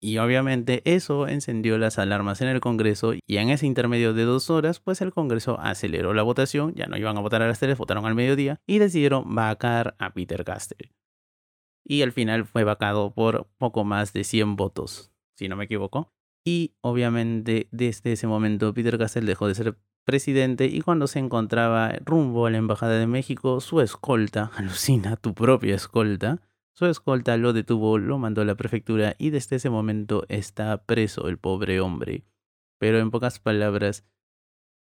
Y 0.00 0.18
obviamente 0.18 0.82
eso 0.84 1.26
encendió 1.26 1.78
las 1.78 1.98
alarmas 1.98 2.42
en 2.42 2.48
el 2.48 2.60
Congreso 2.60 3.14
y 3.14 3.36
en 3.38 3.48
ese 3.48 3.66
intermedio 3.66 4.12
de 4.12 4.24
dos 4.24 4.50
horas, 4.50 4.78
pues 4.78 5.00
el 5.00 5.12
Congreso 5.12 5.58
aceleró 5.58 6.12
la 6.12 6.22
votación, 6.22 6.74
ya 6.74 6.86
no 6.86 6.98
iban 6.98 7.16
a 7.16 7.20
votar 7.20 7.42
a 7.42 7.46
las 7.48 7.60
tres, 7.60 7.78
votaron 7.78 8.04
al 8.04 8.14
mediodía 8.14 8.60
y 8.66 8.78
decidieron 8.78 9.34
vacar 9.34 9.96
a 9.98 10.12
Peter 10.12 10.44
Castell. 10.44 10.92
Y 11.82 12.02
al 12.02 12.12
final 12.12 12.44
fue 12.44 12.64
vacado 12.64 13.14
por 13.14 13.48
poco 13.58 13.84
más 13.84 14.12
de 14.12 14.24
100 14.24 14.56
votos, 14.56 15.12
si 15.34 15.48
no 15.48 15.56
me 15.56 15.64
equivoco. 15.64 16.12
Y 16.44 16.74
obviamente 16.82 17.68
desde 17.72 18.12
ese 18.12 18.26
momento 18.26 18.74
Peter 18.74 18.98
Castell 18.98 19.26
dejó 19.26 19.48
de 19.48 19.54
ser 19.54 19.78
presidente 20.06 20.66
y 20.66 20.80
cuando 20.80 21.08
se 21.08 21.18
encontraba 21.18 21.92
rumbo 22.04 22.46
a 22.46 22.50
la 22.50 22.56
Embajada 22.56 22.98
de 22.98 23.08
México, 23.08 23.60
su 23.60 23.82
escolta, 23.82 24.50
alucina, 24.56 25.16
tu 25.16 25.34
propia 25.34 25.74
escolta, 25.74 26.40
su 26.72 26.86
escolta 26.86 27.36
lo 27.36 27.52
detuvo, 27.52 27.98
lo 27.98 28.16
mandó 28.16 28.40
a 28.40 28.46
la 28.46 28.54
prefectura 28.54 29.14
y 29.18 29.30
desde 29.30 29.56
ese 29.56 29.68
momento 29.68 30.24
está 30.28 30.84
preso 30.84 31.28
el 31.28 31.38
pobre 31.38 31.80
hombre. 31.80 32.24
Pero 32.78 32.98
en 32.98 33.10
pocas 33.10 33.40
palabras, 33.40 34.06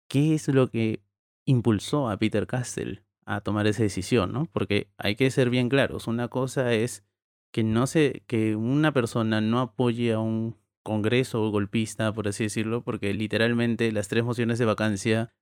¿qué 0.07 0.33
es 0.33 0.47
lo 0.47 0.69
que 0.69 1.03
impulsó 1.45 2.09
a 2.09 2.17
Peter 2.17 2.47
Castell 2.47 3.03
a 3.25 3.41
tomar 3.41 3.67
esa 3.67 3.83
decisión, 3.83 4.31
no? 4.31 4.45
Porque 4.45 4.91
hay 4.97 5.15
que 5.15 5.29
ser 5.29 5.49
bien 5.49 5.69
claros, 5.69 6.07
una 6.07 6.29
cosa 6.29 6.73
es 6.73 7.03
que 7.51 7.63
no 7.63 7.85
se 7.85 8.23
que 8.27 8.55
una 8.55 8.93
persona 8.93 9.41
no 9.41 9.59
apoye 9.59 10.13
a 10.13 10.19
un 10.19 10.60
congreso 10.83 11.49
golpista, 11.51 12.13
por 12.13 12.27
así 12.27 12.45
decirlo, 12.45 12.83
porque 12.83 13.13
literalmente 13.13 13.91
las 13.91 14.07
tres 14.07 14.23
mociones 14.23 14.59
de 14.59 14.65
vacancia, 14.65 15.33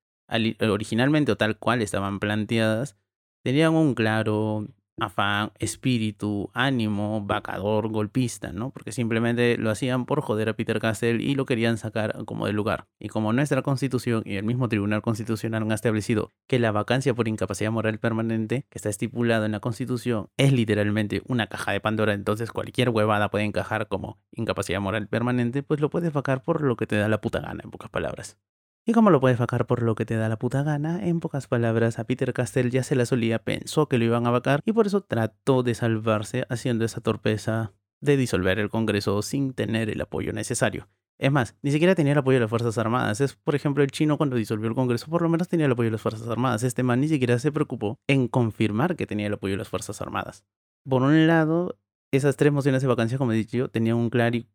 originalmente 0.62 1.32
o 1.32 1.38
tal 1.38 1.58
cual 1.58 1.82
estaban 1.82 2.20
planteadas, 2.20 2.98
tenían 3.44 3.74
un 3.74 3.96
claro 3.96 4.68
afán, 5.00 5.52
espíritu, 5.60 6.50
ánimo, 6.54 7.22
vacador, 7.26 7.90
golpista, 7.90 8.52
¿no? 8.52 8.72
Porque 8.72 8.92
simplemente 8.92 9.58
lo 9.58 9.70
hacían 9.70 10.06
por 10.06 10.22
joder 10.22 10.50
a 10.50 10.54
Peter 10.54 10.80
Castell 10.80 11.22
y 11.22 11.36
lo 11.36 11.46
querían 11.46 11.78
sacar 11.78 12.26
como 12.26 12.46
del 12.46 12.56
lugar. 12.56 12.88
Y 13.00 13.10
como 13.10 13.34
nuestra 13.34 13.62
constitución 13.62 14.24
y 14.26 14.36
el 14.36 14.44
mismo 14.44 14.70
Tribunal 14.70 15.02
Constitucional 15.02 15.64
han 15.64 15.72
establecido 15.72 16.32
que 16.48 16.60
la 16.60 16.72
vacancia 16.72 17.14
por 17.14 17.28
incapacidad 17.28 17.72
moral 17.72 18.00
permanente, 18.00 18.66
que 18.70 18.78
está 18.78 18.90
estipulado 18.90 19.46
en 19.46 19.52
la 19.52 19.60
constitución, 19.60 20.30
es 20.38 20.54
literalmente 20.54 21.22
una 21.28 21.48
caja 21.48 21.72
de 21.72 21.80
Pandora, 21.80 22.14
entonces 22.14 22.52
cualquier 22.52 22.90
huevada 22.90 23.30
puede 23.30 23.46
encajar 23.46 23.88
como 23.88 24.20
incapacidad 24.32 24.82
moral 24.82 25.08
permanente, 25.08 25.64
pues 25.64 25.80
lo 25.80 25.90
puedes 25.90 26.14
vacar 26.14 26.44
por 26.44 26.62
lo 26.62 26.76
que 26.76 26.88
te 26.88 26.98
da 26.98 27.08
la 27.08 27.22
puta 27.22 27.40
gana, 27.40 27.62
en 27.64 27.72
pocas 27.72 27.90
palabras. 27.90 28.38
Y 28.86 28.94
como 28.94 29.12
lo 29.12 29.20
puedes 29.20 29.38
vacar 29.38 29.68
por 29.68 29.84
lo 29.84 29.96
que 29.96 30.06
te 30.06 30.16
da 30.16 30.30
la 30.30 30.40
puta 30.40 30.64
gana, 30.64 31.06
en 31.06 31.20
pocas 31.20 31.48
palabras, 31.48 32.00
a 32.00 32.06
Peter 32.06 32.34
Castell 32.34 32.72
ya 32.72 32.84
se 32.84 32.96
la 32.96 33.06
solía, 33.06 33.40
pensó 33.40 33.88
que 33.88 33.98
lo 33.98 34.06
iban 34.06 34.26
a 34.26 34.32
vacar 34.32 34.62
y 34.66 34.72
por 34.72 34.88
eso 34.88 35.02
trató 35.02 35.64
de 35.64 35.76
salvarse 35.76 36.46
haciendo 36.50 36.86
esa 36.86 37.02
torpeza 37.02 37.74
de 38.02 38.18
disolver 38.18 38.60
el 38.60 38.70
Congreso 38.70 39.22
sin 39.22 39.54
tener 39.54 39.90
el 39.90 40.02
apoyo 40.02 40.34
necesario. 40.34 40.88
Es 41.20 41.34
más, 41.34 41.58
ni 41.62 41.72
siquiera 41.72 41.96
tenía 41.96 42.14
el 42.14 42.20
apoyo 42.20 42.38
de 42.38 42.42
las 42.42 42.50
Fuerzas 42.50 42.78
Armadas. 42.78 43.20
Es, 43.20 43.36
por 43.36 43.54
ejemplo, 43.54 43.84
el 43.84 43.92
chino 43.92 44.18
cuando 44.18 44.38
disolvió 44.38 44.70
el 44.70 44.76
Congreso, 44.76 45.08
por 45.08 45.22
lo 45.22 45.28
menos 45.28 45.50
tenía 45.50 45.66
el 45.66 45.74
apoyo 45.74 45.88
de 45.88 45.92
las 45.92 46.02
Fuerzas 46.02 46.28
Armadas. 46.30 46.64
Este 46.64 46.82
man 46.82 47.02
ni 47.02 47.10
siquiera 47.10 47.38
se 47.40 47.52
preocupó 47.52 48.00
en 48.08 48.30
confirmar 48.30 48.96
que 48.96 49.06
tenía 49.06 49.28
el 49.28 49.34
apoyo 49.34 49.54
de 49.54 49.58
las 49.58 49.68
Fuerzas 49.68 50.02
Armadas. 50.02 50.46
Por 50.88 51.02
un 51.02 51.28
lado, 51.28 51.78
esas 52.12 52.36
tres 52.38 52.52
mociones 52.52 52.82
de 52.82 52.88
vacancia, 52.88 53.18
como 53.18 53.34
he 53.34 53.36
dicho, 53.36 53.70
tenían 53.70 53.98
un, 53.98 54.10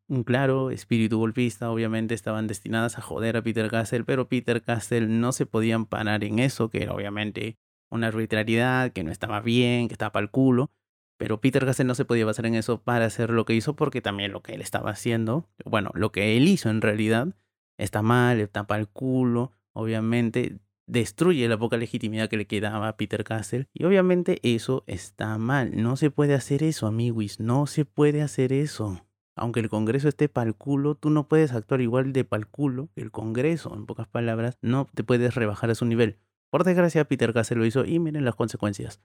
un 0.08 0.24
claro 0.24 0.70
espíritu 0.70 1.18
golpista, 1.18 1.70
obviamente 1.70 2.14
estaban 2.14 2.46
destinadas 2.46 2.98
a 2.98 3.02
joder 3.02 3.36
a 3.36 3.42
Peter 3.42 3.70
Castell, 3.70 4.04
pero 4.04 4.28
Peter 4.28 4.62
Castell 4.62 5.20
no 5.20 5.32
se 5.32 5.46
podían 5.46 5.86
parar 5.86 6.24
en 6.24 6.40
eso, 6.40 6.68
que 6.68 6.82
era 6.82 6.92
obviamente 6.92 7.58
una 7.90 8.08
arbitrariedad, 8.08 8.92
que 8.92 9.04
no 9.04 9.12
estaba 9.12 9.40
bien, 9.40 9.88
que 9.88 9.94
estaba 9.94 10.12
para 10.12 10.24
el 10.24 10.30
culo, 10.30 10.72
pero 11.16 11.40
Peter 11.40 11.64
Castell 11.64 11.86
no 11.86 11.94
se 11.94 12.04
podía 12.04 12.26
basar 12.26 12.46
en 12.46 12.56
eso 12.56 12.82
para 12.82 13.04
hacer 13.04 13.30
lo 13.30 13.44
que 13.44 13.54
hizo, 13.54 13.76
porque 13.76 14.00
también 14.00 14.32
lo 14.32 14.42
que 14.42 14.54
él 14.54 14.60
estaba 14.60 14.90
haciendo, 14.90 15.48
bueno, 15.64 15.90
lo 15.94 16.10
que 16.10 16.36
él 16.36 16.48
hizo 16.48 16.70
en 16.70 16.80
realidad, 16.80 17.36
está 17.78 18.02
mal, 18.02 18.40
está 18.40 18.66
para 18.66 18.80
el 18.80 18.88
culo, 18.88 19.52
obviamente 19.72 20.58
destruye 20.86 21.48
la 21.48 21.58
poca 21.58 21.76
legitimidad 21.76 22.28
que 22.28 22.36
le 22.36 22.46
quedaba 22.46 22.88
a 22.88 22.96
Peter 22.96 23.24
Castle. 23.24 23.68
Y 23.72 23.84
obviamente 23.84 24.38
eso 24.42 24.84
está 24.86 25.38
mal. 25.38 25.72
No 25.74 25.96
se 25.96 26.10
puede 26.10 26.34
hacer 26.34 26.62
eso, 26.62 26.86
amiguis. 26.86 27.40
No 27.40 27.66
se 27.66 27.84
puede 27.84 28.22
hacer 28.22 28.52
eso. 28.52 29.04
Aunque 29.36 29.60
el 29.60 29.68
Congreso 29.68 30.08
esté 30.08 30.28
pa'l 30.28 30.54
culo, 30.54 30.94
tú 30.94 31.10
no 31.10 31.26
puedes 31.26 31.52
actuar 31.52 31.80
igual 31.80 32.12
de 32.12 32.24
pa'l 32.24 32.46
culo 32.46 32.90
que 32.94 33.02
el 33.02 33.10
Congreso. 33.10 33.74
En 33.74 33.86
pocas 33.86 34.06
palabras, 34.06 34.58
no 34.62 34.88
te 34.94 35.02
puedes 35.02 35.34
rebajar 35.34 35.70
a 35.70 35.74
su 35.74 35.84
nivel. 35.84 36.18
Por 36.50 36.62
desgracia, 36.62 37.04
Peter 37.04 37.32
Castle 37.32 37.58
lo 37.58 37.66
hizo 37.66 37.84
y 37.84 37.98
miren 37.98 38.24
las 38.24 38.36
consecuencias. 38.36 39.00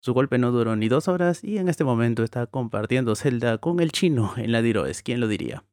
Su 0.00 0.14
golpe 0.14 0.38
no 0.38 0.52
duró 0.52 0.76
ni 0.76 0.88
dos 0.88 1.08
horas 1.08 1.42
y 1.42 1.58
en 1.58 1.68
este 1.68 1.84
momento 1.84 2.22
está 2.22 2.46
compartiendo 2.46 3.14
celda 3.16 3.58
con 3.58 3.80
el 3.80 3.92
chino 3.92 4.34
en 4.36 4.52
la 4.52 4.62
Diroes. 4.62 5.02
¿Quién 5.02 5.20
lo 5.20 5.28
diría? 5.28 5.64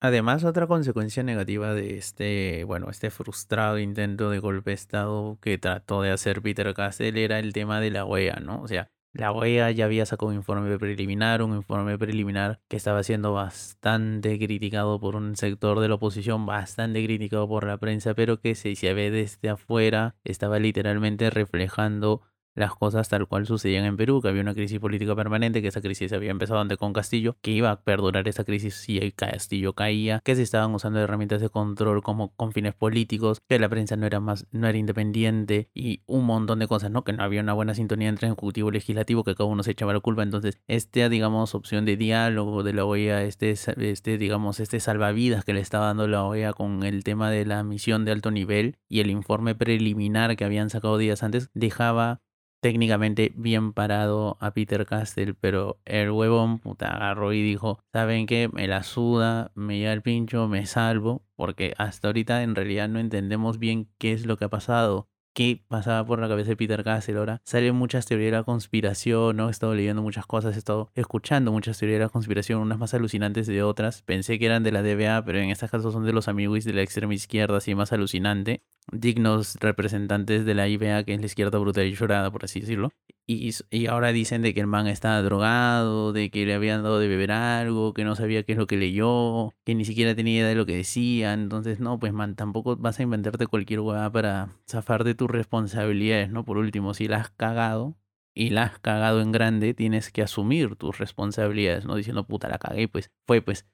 Además, 0.00 0.44
otra 0.44 0.68
consecuencia 0.68 1.24
negativa 1.24 1.74
de 1.74 1.96
este, 1.98 2.62
bueno, 2.64 2.88
este 2.88 3.10
frustrado 3.10 3.78
intento 3.80 4.30
de 4.30 4.38
golpe 4.38 4.70
de 4.70 4.74
Estado 4.74 5.38
que 5.40 5.58
trató 5.58 6.02
de 6.02 6.12
hacer 6.12 6.40
Peter 6.40 6.72
Castell 6.72 7.16
era 7.16 7.40
el 7.40 7.52
tema 7.52 7.80
de 7.80 7.90
la 7.90 8.04
OEA, 8.04 8.36
¿no? 8.40 8.62
O 8.62 8.68
sea, 8.68 8.92
la 9.12 9.32
OEA 9.32 9.72
ya 9.72 9.86
había 9.86 10.06
sacado 10.06 10.28
un 10.28 10.36
informe 10.36 10.78
preliminar, 10.78 11.42
un 11.42 11.56
informe 11.56 11.98
preliminar 11.98 12.60
que 12.68 12.76
estaba 12.76 13.02
siendo 13.02 13.32
bastante 13.32 14.38
criticado 14.38 15.00
por 15.00 15.16
un 15.16 15.34
sector 15.34 15.80
de 15.80 15.88
la 15.88 15.96
oposición, 15.96 16.46
bastante 16.46 17.02
criticado 17.04 17.48
por 17.48 17.66
la 17.66 17.78
prensa, 17.78 18.14
pero 18.14 18.40
que 18.40 18.54
si 18.54 18.76
se 18.76 18.94
ve 18.94 19.10
desde 19.10 19.48
afuera 19.48 20.14
estaba 20.22 20.60
literalmente 20.60 21.30
reflejando 21.30 22.22
las 22.58 22.74
cosas 22.74 23.08
tal 23.08 23.26
cual 23.26 23.46
sucedían 23.46 23.84
en 23.84 23.96
Perú, 23.96 24.20
que 24.20 24.28
había 24.28 24.42
una 24.42 24.54
crisis 24.54 24.78
política 24.78 25.14
permanente, 25.14 25.62
que 25.62 25.68
esa 25.68 25.80
crisis 25.80 26.12
había 26.12 26.30
empezado 26.30 26.60
antes 26.60 26.78
con 26.78 26.92
Castillo, 26.92 27.36
que 27.40 27.50
iba 27.50 27.70
a 27.70 27.80
perdurar 27.82 28.28
esa 28.28 28.44
crisis 28.44 28.74
si 28.74 28.98
el 28.98 29.14
Castillo 29.14 29.72
caía, 29.74 30.20
que 30.24 30.36
se 30.36 30.42
estaban 30.42 30.74
usando 30.74 31.00
herramientas 31.00 31.40
de 31.40 31.48
control 31.48 32.02
como 32.02 32.34
con 32.34 32.52
fines 32.52 32.74
políticos, 32.74 33.40
que 33.48 33.58
la 33.58 33.68
prensa 33.68 33.96
no 33.96 34.06
era 34.06 34.20
más, 34.20 34.46
no 34.50 34.66
era 34.66 34.78
independiente 34.78 35.70
y 35.74 36.02
un 36.06 36.24
montón 36.24 36.58
de 36.58 36.68
cosas, 36.68 36.90
¿no? 36.90 37.04
Que 37.04 37.12
no 37.12 37.22
había 37.22 37.40
una 37.40 37.52
buena 37.52 37.74
sintonía 37.74 38.08
entre 38.08 38.28
ejecutivo 38.28 38.70
y 38.70 38.72
legislativo, 38.72 39.24
que 39.24 39.34
cada 39.34 39.48
uno 39.48 39.62
se 39.62 39.72
echaba 39.72 39.92
la 39.92 40.00
culpa. 40.00 40.22
Entonces, 40.22 40.58
esta, 40.66 41.08
digamos, 41.08 41.54
opción 41.54 41.84
de 41.84 41.96
diálogo 41.96 42.62
de 42.62 42.72
la 42.72 42.84
OEA, 42.84 43.22
este, 43.22 43.50
este, 43.50 44.18
digamos, 44.18 44.60
este 44.60 44.80
salvavidas 44.80 45.44
que 45.44 45.54
le 45.54 45.60
estaba 45.60 45.86
dando 45.86 46.08
la 46.08 46.24
OEA 46.24 46.52
con 46.52 46.82
el 46.82 47.04
tema 47.04 47.30
de 47.30 47.44
la 47.44 47.62
misión 47.62 48.04
de 48.04 48.12
alto 48.12 48.30
nivel 48.30 48.76
y 48.88 49.00
el 49.00 49.10
informe 49.10 49.54
preliminar 49.54 50.36
que 50.36 50.44
habían 50.44 50.70
sacado 50.70 50.98
días 50.98 51.22
antes, 51.22 51.50
dejaba 51.54 52.20
técnicamente 52.60 53.32
bien 53.36 53.72
parado 53.72 54.36
a 54.40 54.52
Peter 54.52 54.86
Castell, 54.86 55.34
pero 55.34 55.80
el 55.84 56.10
huevón 56.10 56.58
puta 56.58 56.88
agarró 56.88 57.32
y 57.32 57.42
dijo, 57.42 57.80
¿saben 57.92 58.26
qué? 58.26 58.48
Me 58.52 58.66
la 58.66 58.82
suda, 58.82 59.52
me 59.54 59.78
lleva 59.78 59.92
el 59.92 60.02
pincho, 60.02 60.48
me 60.48 60.66
salvo, 60.66 61.22
porque 61.36 61.74
hasta 61.78 62.08
ahorita 62.08 62.42
en 62.42 62.54
realidad 62.54 62.88
no 62.88 62.98
entendemos 62.98 63.58
bien 63.58 63.88
qué 63.98 64.12
es 64.12 64.26
lo 64.26 64.36
que 64.36 64.46
ha 64.46 64.50
pasado 64.50 65.08
qué 65.38 65.62
pasaba 65.68 66.04
por 66.04 66.18
la 66.18 66.26
cabeza 66.26 66.48
de 66.48 66.56
Peter 66.56 66.82
Castell 66.82 67.16
ahora. 67.16 67.40
Salen 67.44 67.76
muchas 67.76 68.06
teorías 68.06 68.32
de 68.32 68.38
la 68.38 68.42
conspiración, 68.42 69.36
¿no? 69.36 69.46
He 69.46 69.52
estado 69.52 69.72
leyendo 69.72 70.02
muchas 70.02 70.26
cosas, 70.26 70.56
he 70.56 70.58
estado 70.58 70.90
escuchando 70.96 71.52
muchas 71.52 71.78
teorías 71.78 72.00
de 72.00 72.06
la 72.06 72.08
conspiración, 72.08 72.60
unas 72.60 72.80
más 72.80 72.92
alucinantes 72.92 73.46
de 73.46 73.62
otras. 73.62 74.02
Pensé 74.02 74.40
que 74.40 74.46
eran 74.46 74.64
de 74.64 74.72
la 74.72 74.82
DBA, 74.82 75.24
pero 75.24 75.38
en 75.38 75.50
este 75.50 75.68
caso 75.68 75.92
son 75.92 76.04
de 76.04 76.12
los 76.12 76.26
amigos 76.26 76.64
de 76.64 76.72
la 76.72 76.82
extrema 76.82 77.14
izquierda, 77.14 77.58
así 77.58 77.72
más 77.76 77.92
alucinante. 77.92 78.64
Dignos 78.90 79.56
representantes 79.60 80.44
de 80.44 80.54
la 80.54 80.68
IBA, 80.68 81.04
que 81.04 81.14
es 81.14 81.20
la 81.20 81.26
izquierda 81.26 81.58
brutal 81.58 81.86
y 81.86 81.94
llorada, 81.94 82.30
por 82.30 82.44
así 82.44 82.60
decirlo. 82.60 82.90
Y, 83.26 83.54
y, 83.70 83.86
ahora 83.86 84.12
dicen 84.12 84.40
de 84.40 84.54
que 84.54 84.60
el 84.60 84.66
man 84.66 84.86
estaba 84.86 85.20
drogado, 85.20 86.14
de 86.14 86.30
que 86.30 86.46
le 86.46 86.54
habían 86.54 86.82
dado 86.82 86.98
de 86.98 87.08
beber 87.08 87.30
algo, 87.30 87.92
que 87.92 88.04
no 88.04 88.16
sabía 88.16 88.42
qué 88.42 88.52
es 88.52 88.58
lo 88.58 88.66
que 88.66 88.78
leyó, 88.78 89.52
que 89.66 89.74
ni 89.74 89.84
siquiera 89.84 90.14
tenía 90.14 90.38
idea 90.38 90.48
de 90.48 90.54
lo 90.54 90.64
que 90.64 90.76
decía. 90.76 91.34
Entonces, 91.34 91.78
no, 91.78 91.98
pues 91.98 92.14
man, 92.14 92.36
tampoco 92.36 92.76
vas 92.76 92.98
a 92.98 93.02
inventarte 93.02 93.46
cualquier 93.46 93.80
hueá 93.80 94.10
para 94.10 94.56
zafar 94.66 95.04
de 95.04 95.14
tus 95.14 95.30
responsabilidades, 95.30 96.30
¿no? 96.30 96.44
Por 96.44 96.56
último, 96.56 96.94
si 96.94 97.06
la 97.06 97.18
has 97.18 97.30
cagado 97.30 97.98
y 98.34 98.50
la 98.50 98.62
has 98.62 98.78
cagado 98.78 99.20
en 99.20 99.32
grande, 99.32 99.74
tienes 99.74 100.10
que 100.10 100.22
asumir 100.22 100.76
tus 100.76 100.96
responsabilidades, 100.98 101.84
¿no? 101.84 101.96
Diciendo, 101.96 102.26
puta, 102.26 102.48
la 102.48 102.58
cagué, 102.58 102.88
pues 102.88 103.10
fue, 103.26 103.42
pues 103.42 103.66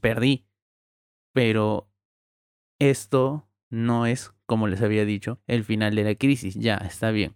perdí. 0.00 0.46
Pero 1.32 1.88
esto 2.80 3.47
no 3.70 4.06
es, 4.06 4.32
como 4.46 4.68
les 4.68 4.82
había 4.82 5.04
dicho, 5.04 5.40
el 5.46 5.64
final 5.64 5.94
de 5.94 6.04
la 6.04 6.14
crisis. 6.14 6.54
Ya, 6.54 6.76
está 6.76 7.10
bien 7.10 7.34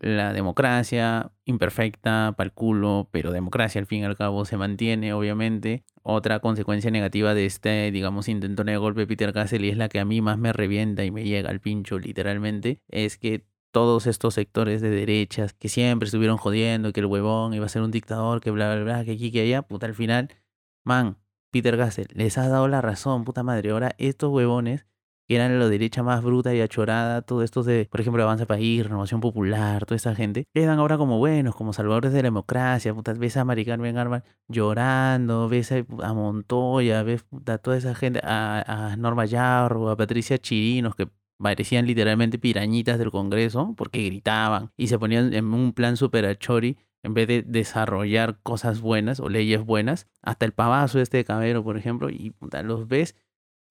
la 0.00 0.32
democracia, 0.32 1.32
imperfecta, 1.44 2.34
pa'l 2.36 2.52
culo, 2.52 3.08
pero 3.12 3.32
democracia 3.32 3.80
al 3.80 3.86
fin 3.86 4.00
y 4.00 4.04
al 4.04 4.16
cabo 4.16 4.44
se 4.44 4.56
mantiene, 4.56 5.12
obviamente. 5.12 5.84
Otra 6.02 6.40
consecuencia 6.40 6.90
negativa 6.90 7.34
de 7.34 7.46
este, 7.46 7.90
digamos, 7.90 8.28
intento 8.28 8.64
de 8.64 8.76
golpe 8.78 9.00
de 9.00 9.06
Peter 9.06 9.32
Castle, 9.32 9.66
y 9.66 9.70
es 9.70 9.76
la 9.76 9.88
que 9.88 10.00
a 10.00 10.04
mí 10.04 10.22
más 10.22 10.38
me 10.38 10.52
revienta 10.52 11.04
y 11.04 11.10
me 11.10 11.24
llega 11.24 11.50
al 11.50 11.60
pincho, 11.60 11.98
literalmente, 11.98 12.80
es 12.88 13.18
que 13.18 13.44
todos 13.72 14.06
estos 14.06 14.34
sectores 14.34 14.80
de 14.80 14.90
derechas 14.90 15.52
que 15.52 15.68
siempre 15.68 16.06
estuvieron 16.06 16.38
jodiendo, 16.38 16.92
que 16.92 17.00
el 17.00 17.06
huevón 17.06 17.54
iba 17.54 17.66
a 17.66 17.68
ser 17.68 17.82
un 17.82 17.90
dictador, 17.90 18.40
que 18.40 18.50
bla, 18.50 18.74
bla, 18.74 18.84
bla, 18.84 19.04
que 19.04 19.12
aquí, 19.12 19.30
que 19.30 19.42
allá, 19.42 19.62
puta, 19.62 19.86
al 19.86 19.94
final, 19.94 20.30
man, 20.84 21.18
Peter 21.50 21.76
Gassel 21.76 22.06
les 22.14 22.38
ha 22.38 22.48
dado 22.48 22.68
la 22.68 22.80
razón, 22.80 23.24
puta 23.24 23.42
madre. 23.42 23.70
Ahora 23.70 23.94
estos 23.98 24.30
huevones 24.30 24.86
que 25.30 25.36
eran 25.36 25.60
la 25.60 25.68
derecha 25.68 26.02
más 26.02 26.24
bruta 26.24 26.52
y 26.56 26.60
achorada, 26.60 27.22
todo 27.22 27.44
esto 27.44 27.62
de, 27.62 27.86
por 27.88 28.00
ejemplo, 28.00 28.20
Avanza 28.20 28.46
País, 28.46 28.82
Renovación 28.82 29.20
Popular, 29.20 29.86
toda 29.86 29.94
esa 29.94 30.16
gente, 30.16 30.48
quedan 30.52 30.80
ahora 30.80 30.98
como 30.98 31.18
buenos, 31.18 31.54
como 31.54 31.72
salvadores 31.72 32.12
de 32.12 32.18
la 32.18 32.26
democracia, 32.26 32.92
ves 33.16 33.36
a 33.36 33.44
Maricar 33.44 33.78
Ben 33.78 33.96
Arman 33.96 34.24
llorando, 34.48 35.48
ves 35.48 35.70
a, 35.70 36.14
Montoya, 36.14 37.04
ves 37.04 37.24
a 37.46 37.58
toda 37.58 37.76
esa 37.76 37.94
gente, 37.94 38.18
a, 38.24 38.96
Norma 38.98 39.24
Yarro, 39.24 39.90
a 39.90 39.96
Patricia 39.96 40.36
Chirinos, 40.36 40.96
que 40.96 41.08
parecían 41.38 41.86
literalmente 41.86 42.40
pirañitas 42.40 42.98
del 42.98 43.12
Congreso, 43.12 43.74
porque 43.76 44.02
gritaban 44.02 44.72
y 44.76 44.88
se 44.88 44.98
ponían 44.98 45.32
en 45.32 45.54
un 45.54 45.72
plan 45.74 45.96
super 45.96 46.26
achori 46.26 46.76
en 47.04 47.14
vez 47.14 47.28
de 47.28 47.42
desarrollar 47.42 48.40
cosas 48.42 48.80
buenas 48.80 49.20
o 49.20 49.28
leyes 49.28 49.64
buenas, 49.64 50.08
hasta 50.22 50.44
el 50.44 50.50
pavazo 50.52 50.98
este 50.98 51.18
de 51.18 51.24
Cabero, 51.24 51.62
por 51.62 51.76
ejemplo, 51.76 52.10
y 52.10 52.30
puta, 52.30 52.64
los 52.64 52.88
ves 52.88 53.14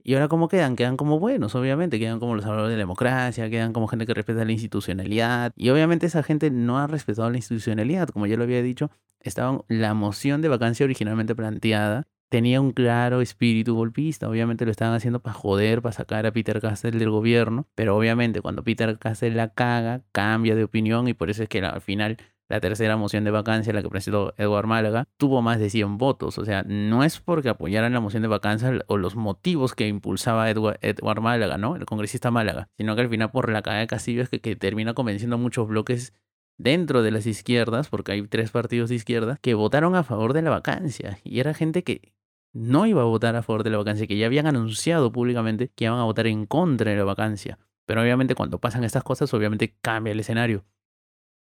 y 0.03 0.13
ahora, 0.13 0.27
¿cómo 0.27 0.47
quedan? 0.47 0.75
Quedan 0.75 0.97
como 0.97 1.19
buenos, 1.19 1.55
obviamente, 1.55 1.99
quedan 1.99 2.19
como 2.19 2.35
los 2.35 2.43
salvadores 2.43 2.71
de 2.71 2.77
la 2.77 2.83
democracia, 2.83 3.49
quedan 3.49 3.73
como 3.73 3.87
gente 3.87 4.05
que 4.05 4.13
respeta 4.13 4.45
la 4.45 4.51
institucionalidad. 4.51 5.53
Y 5.55 5.69
obviamente 5.69 6.05
esa 6.05 6.23
gente 6.23 6.51
no 6.51 6.79
ha 6.79 6.87
respetado 6.87 7.29
la 7.29 7.37
institucionalidad, 7.37 8.09
como 8.09 8.25
ya 8.25 8.37
lo 8.37 8.43
había 8.43 8.61
dicho, 8.61 8.91
estaba 9.19 9.63
la 9.67 9.93
moción 9.93 10.41
de 10.41 10.49
vacancia 10.49 10.83
originalmente 10.85 11.35
planteada 11.35 12.07
tenía 12.29 12.61
un 12.61 12.71
claro 12.71 13.21
espíritu 13.21 13.75
golpista. 13.75 14.29
Obviamente 14.29 14.65
lo 14.65 14.71
estaban 14.71 14.95
haciendo 14.95 15.19
para 15.19 15.33
joder, 15.33 15.81
para 15.81 15.93
sacar 15.93 16.25
a 16.25 16.31
Peter 16.31 16.61
Castell 16.61 16.97
del 16.97 17.09
gobierno. 17.09 17.67
Pero 17.75 17.97
obviamente 17.97 18.41
cuando 18.41 18.63
Peter 18.63 18.97
Castell 18.97 19.35
la 19.35 19.53
caga, 19.53 20.03
cambia 20.11 20.55
de 20.55 20.63
opinión 20.63 21.07
y 21.07 21.13
por 21.13 21.29
eso 21.29 21.43
es 21.43 21.49
que 21.49 21.59
al 21.59 21.81
final 21.81 22.17
la 22.49 22.59
tercera 22.59 22.97
moción 22.97 23.23
de 23.23 23.31
vacancia, 23.31 23.71
la 23.71 23.83
que 23.83 23.89
presentó 23.89 24.33
Edward 24.37 24.65
Málaga, 24.65 25.07
tuvo 25.17 25.41
más 25.43 25.59
de 25.59 25.69
100 25.69 25.99
votos. 25.99 26.39
O 26.39 26.45
sea, 26.45 26.63
no 26.63 27.03
es 27.03 27.19
porque 27.19 27.49
apoyaran 27.49 27.93
la 27.93 27.99
moción 27.99 28.23
de 28.23 28.27
vacancia 28.27 28.83
o 28.87 28.97
los 28.97 29.15
motivos 29.15 29.75
que 29.75 29.87
impulsaba 29.87 30.49
Edward, 30.49 31.21
Málaga, 31.21 31.57
¿no? 31.57 31.75
El 31.75 31.85
congresista 31.85 32.31
Málaga, 32.31 32.67
sino 32.75 32.95
que 32.95 33.03
al 33.03 33.09
final 33.09 33.31
por 33.31 33.51
la 33.51 33.61
caída 33.61 33.81
de 33.81 33.87
Castillo 33.87 34.25
que, 34.29 34.41
que 34.41 34.55
termina 34.55 34.95
convenciendo 34.95 35.35
a 35.35 35.39
muchos 35.39 35.67
bloques 35.67 36.13
dentro 36.57 37.03
de 37.03 37.11
las 37.11 37.27
izquierdas, 37.27 37.89
porque 37.89 38.13
hay 38.13 38.27
tres 38.27 38.49
partidos 38.49 38.89
de 38.89 38.95
izquierda, 38.95 39.37
que 39.41 39.53
votaron 39.53 39.95
a 39.95 40.03
favor 40.03 40.33
de 40.33 40.41
la 40.41 40.49
vacancia. 40.49 41.19
Y 41.23 41.39
era 41.39 41.53
gente 41.53 41.83
que 41.83 42.13
no 42.51 42.87
iba 42.87 43.03
a 43.03 43.05
votar 43.05 43.35
a 43.35 43.43
favor 43.43 43.63
de 43.63 43.69
la 43.69 43.77
vacancia, 43.77 44.07
que 44.07 44.17
ya 44.17 44.25
habían 44.25 44.47
anunciado 44.47 45.11
públicamente 45.11 45.71
que 45.75 45.85
iban 45.85 45.99
a 45.99 46.03
votar 46.03 46.25
en 46.25 46.47
contra 46.47 46.89
de 46.89 46.97
la 46.97 47.03
vacancia. 47.03 47.59
Pero 47.85 48.01
obviamente 48.01 48.35
cuando 48.35 48.59
pasan 48.59 48.83
estas 48.83 49.03
cosas, 49.03 49.33
obviamente 49.33 49.75
cambia 49.81 50.11
el 50.11 50.19
escenario. 50.19 50.65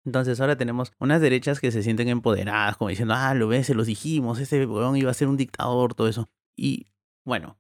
Entonces 0.06 0.40
ahora 0.40 0.56
tenemos 0.56 0.94
unas 1.00 1.20
derechas 1.20 1.60
que 1.60 1.72
se 1.72 1.84
sienten 1.84 2.08
empoderadas, 2.08 2.78
como 2.78 2.90
diciendo, 2.90 3.16
ah, 3.18 3.34
lo 3.34 3.48
ves, 3.48 3.68
se 3.68 3.74
los 3.74 3.88
dijimos, 3.88 4.40
ese 4.40 4.66
weón 4.66 4.96
iba 4.96 5.12
a 5.12 5.16
ser 5.16 5.28
un 5.28 5.38
dictador, 5.38 5.96
todo 5.96 6.08
eso. 6.08 6.30
Y 6.56 6.88
bueno, 7.26 7.58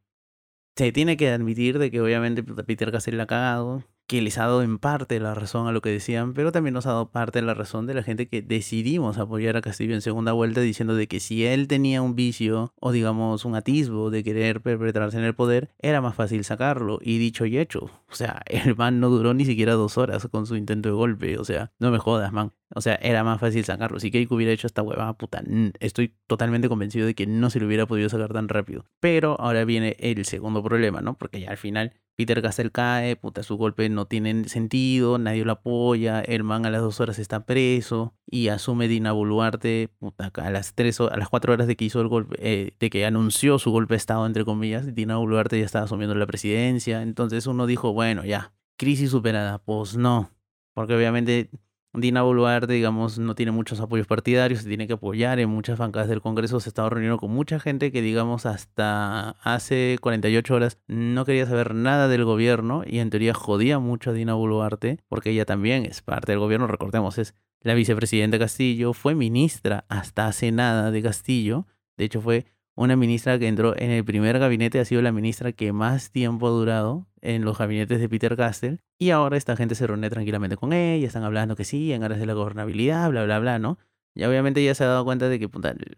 se 0.75 0.91
tiene 0.91 1.17
que 1.17 1.29
admitir 1.31 1.79
de 1.79 1.89
que 1.89 2.01
obviamente 2.01 2.43
Peter 2.43 2.91
Castell 2.91 3.17
la 3.17 3.23
ha 3.23 3.27
cagado, 3.27 3.83
que 4.07 4.21
les 4.21 4.37
ha 4.37 4.43
dado 4.43 4.61
en 4.61 4.77
parte 4.77 5.19
la 5.19 5.33
razón 5.33 5.67
a 5.67 5.71
lo 5.71 5.81
que 5.81 5.89
decían, 5.89 6.33
pero 6.33 6.51
también 6.51 6.73
nos 6.73 6.85
ha 6.85 6.91
dado 6.91 7.09
parte 7.09 7.41
la 7.41 7.53
razón 7.53 7.87
de 7.87 7.93
la 7.93 8.03
gente 8.03 8.27
que 8.27 8.41
decidimos 8.41 9.17
apoyar 9.17 9.57
a 9.57 9.61
Castillo 9.61 9.93
en 9.95 10.01
segunda 10.01 10.31
vuelta 10.31 10.61
diciendo 10.61 10.95
de 10.95 11.07
que 11.07 11.19
si 11.19 11.45
él 11.45 11.67
tenía 11.67 12.01
un 12.01 12.15
vicio 12.15 12.73
o 12.79 12.91
digamos 12.91 13.45
un 13.45 13.55
atisbo 13.55 14.09
de 14.11 14.23
querer 14.23 14.61
perpetrarse 14.61 15.17
en 15.17 15.23
el 15.23 15.35
poder, 15.35 15.69
era 15.79 16.01
más 16.01 16.15
fácil 16.15 16.43
sacarlo. 16.43 16.99
Y 17.01 17.17
dicho 17.17 17.45
y 17.45 17.57
hecho, 17.57 17.89
o 18.09 18.15
sea, 18.15 18.41
el 18.45 18.75
man 18.75 18.99
no 18.99 19.09
duró 19.09 19.33
ni 19.33 19.45
siquiera 19.45 19.73
dos 19.73 19.97
horas 19.97 20.27
con 20.29 20.45
su 20.45 20.55
intento 20.55 20.89
de 20.89 20.95
golpe, 20.95 21.37
o 21.37 21.45
sea, 21.45 21.71
no 21.79 21.91
me 21.91 21.99
jodas, 21.99 22.31
man. 22.31 22.51
O 22.73 22.81
sea, 22.81 22.95
era 22.95 23.23
más 23.23 23.39
fácil 23.39 23.63
sacarlo. 23.63 23.99
Si 23.99 24.09
Keiko 24.09 24.35
hubiera 24.35 24.51
hecho 24.51 24.67
esta 24.67 24.81
huevada, 24.81 25.13
puta, 25.13 25.43
estoy 25.79 26.15
totalmente 26.27 26.67
convencido 26.67 27.05
de 27.05 27.13
que 27.13 27.27
no 27.27 27.49
se 27.49 27.59
lo 27.59 27.67
hubiera 27.67 27.85
podido 27.85 28.09
sacar 28.09 28.33
tan 28.33 28.49
rápido. 28.49 28.85
Pero 28.99 29.39
ahora 29.39 29.65
viene 29.65 29.95
el 29.99 30.25
segundo 30.25 30.63
problema, 30.63 31.01
¿no? 31.01 31.17
Porque 31.17 31.41
ya 31.41 31.51
al 31.51 31.57
final 31.57 31.93
Peter 32.15 32.41
Castell 32.41 32.71
cae, 32.71 33.15
puta, 33.17 33.43
su 33.43 33.57
golpe 33.57 33.89
no 33.89 34.05
tiene 34.07 34.47
sentido, 34.47 35.17
nadie 35.17 35.43
lo 35.43 35.51
apoya, 35.51 36.21
el 36.21 36.43
man 36.43 36.65
a 36.65 36.69
las 36.69 36.81
dos 36.81 36.99
horas 37.01 37.19
está 37.19 37.45
preso 37.45 38.15
y 38.25 38.47
asume 38.47 38.87
Dina 38.87 39.11
Boluarte, 39.11 39.89
puta, 39.99 40.31
a 40.33 40.49
las 40.49 40.73
tres 40.75 40.99
a 41.01 41.17
las 41.17 41.29
cuatro 41.29 41.53
horas 41.53 41.67
de 41.67 41.75
que 41.75 41.85
hizo 41.85 41.99
el 42.01 42.07
golpe, 42.07 42.37
eh, 42.39 42.71
de 42.79 42.89
que 42.89 43.05
anunció 43.05 43.59
su 43.59 43.71
golpe 43.71 43.95
de 43.95 43.97
estado, 43.97 44.25
entre 44.25 44.45
comillas, 44.45 44.95
Dina 44.95 45.17
Boluarte 45.17 45.59
ya 45.59 45.65
estaba 45.65 45.85
asumiendo 45.85 46.15
la 46.15 46.25
presidencia, 46.25 47.01
entonces 47.01 47.47
uno 47.47 47.67
dijo, 47.67 47.91
bueno, 47.91 48.23
ya, 48.23 48.53
crisis 48.77 49.11
superada, 49.11 49.59
pues 49.59 49.97
no, 49.97 50.31
porque 50.73 50.95
obviamente 50.95 51.49
Dina 51.97 52.21
Boluarte, 52.21 52.73
digamos, 52.73 53.19
no 53.19 53.35
tiene 53.35 53.51
muchos 53.51 53.79
apoyos 53.79 54.07
partidarios, 54.07 54.61
se 54.61 54.67
tiene 54.67 54.87
que 54.87 54.93
apoyar 54.93 55.39
en 55.39 55.49
muchas 55.49 55.77
bancadas 55.77 56.09
del 56.09 56.21
Congreso, 56.21 56.59
se 56.59 56.69
estaba 56.69 56.89
reuniendo 56.89 57.17
con 57.17 57.31
mucha 57.31 57.59
gente 57.59 57.91
que, 57.91 58.01
digamos, 58.01 58.45
hasta 58.45 59.31
hace 59.41 59.97
48 60.01 60.53
horas 60.55 60.79
no 60.87 61.25
quería 61.25 61.45
saber 61.45 61.73
nada 61.73 62.07
del 62.07 62.25
gobierno 62.25 62.83
y 62.85 62.99
en 62.99 63.09
teoría 63.09 63.33
jodía 63.33 63.79
mucho 63.79 64.11
a 64.11 64.13
Dina 64.13 64.33
Boluarte, 64.33 64.99
porque 65.07 65.31
ella 65.31 65.45
también 65.45 65.85
es 65.85 66.01
parte 66.01 66.31
del 66.31 66.39
gobierno, 66.39 66.67
recordemos, 66.67 67.17
es 67.17 67.35
la 67.61 67.73
vicepresidenta 67.73 68.37
Castillo, 68.37 68.93
fue 68.93 69.15
ministra 69.15 69.85
hasta 69.89 70.27
hace 70.27 70.51
nada 70.51 70.91
de 70.91 71.01
Castillo, 71.01 71.67
de 71.97 72.05
hecho 72.05 72.21
fue 72.21 72.45
una 72.75 72.95
ministra 72.95 73.39
que 73.39 73.47
entró 73.47 73.75
en 73.77 73.89
el 73.91 74.03
primer 74.03 74.37
gabinete, 74.37 74.79
ha 74.79 74.85
sido 74.85 75.01
la 75.01 75.11
ministra 75.11 75.53
que 75.53 75.71
más 75.71 76.11
tiempo 76.11 76.47
ha 76.47 76.51
durado 76.51 77.07
en 77.21 77.45
los 77.45 77.57
gabinetes 77.57 77.99
de 77.99 78.09
Peter 78.09 78.35
Castell. 78.35 78.81
Y 78.99 79.11
ahora 79.11 79.37
esta 79.37 79.55
gente 79.55 79.75
se 79.75 79.87
reúne 79.87 80.09
tranquilamente 80.09 80.57
con 80.57 80.73
ella, 80.73 81.07
están 81.07 81.23
hablando 81.23 81.55
que 81.55 81.63
sí, 81.63 81.93
en 81.93 82.03
aras 82.03 82.19
de 82.19 82.25
la 82.25 82.33
gobernabilidad, 82.33 83.09
bla, 83.09 83.23
bla, 83.23 83.39
bla, 83.39 83.59
¿no? 83.59 83.79
Y 84.13 84.23
obviamente 84.23 84.63
ya 84.63 84.75
se 84.75 84.83
ha 84.83 84.87
dado 84.87 85.05
cuenta 85.05 85.29
de 85.29 85.39
que, 85.39 85.49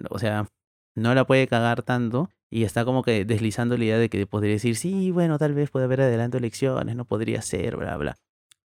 o 0.10 0.19
sea, 0.19 0.48
no 0.96 1.13
la 1.13 1.25
puede 1.25 1.48
cagar 1.48 1.84
tanto 1.84 2.29
y 2.50 2.63
está 2.63 2.86
como 2.86 3.03
que 3.03 3.25
deslizando 3.25 3.77
la 3.77 3.84
idea 3.84 3.98
de 3.98 4.10
que 4.10 4.25
podría 4.25 4.53
decir, 4.53 4.75
sí, 4.75 5.12
bueno, 5.12 5.38
tal 5.38 5.53
vez 5.53 5.69
puede 5.69 5.86
haber 5.86 6.01
adelanto 6.01 6.38
elecciones, 6.38 6.96
no 6.96 7.05
podría 7.05 7.41
ser, 7.41 7.75
bla, 7.77 7.98
bla. 7.98 8.15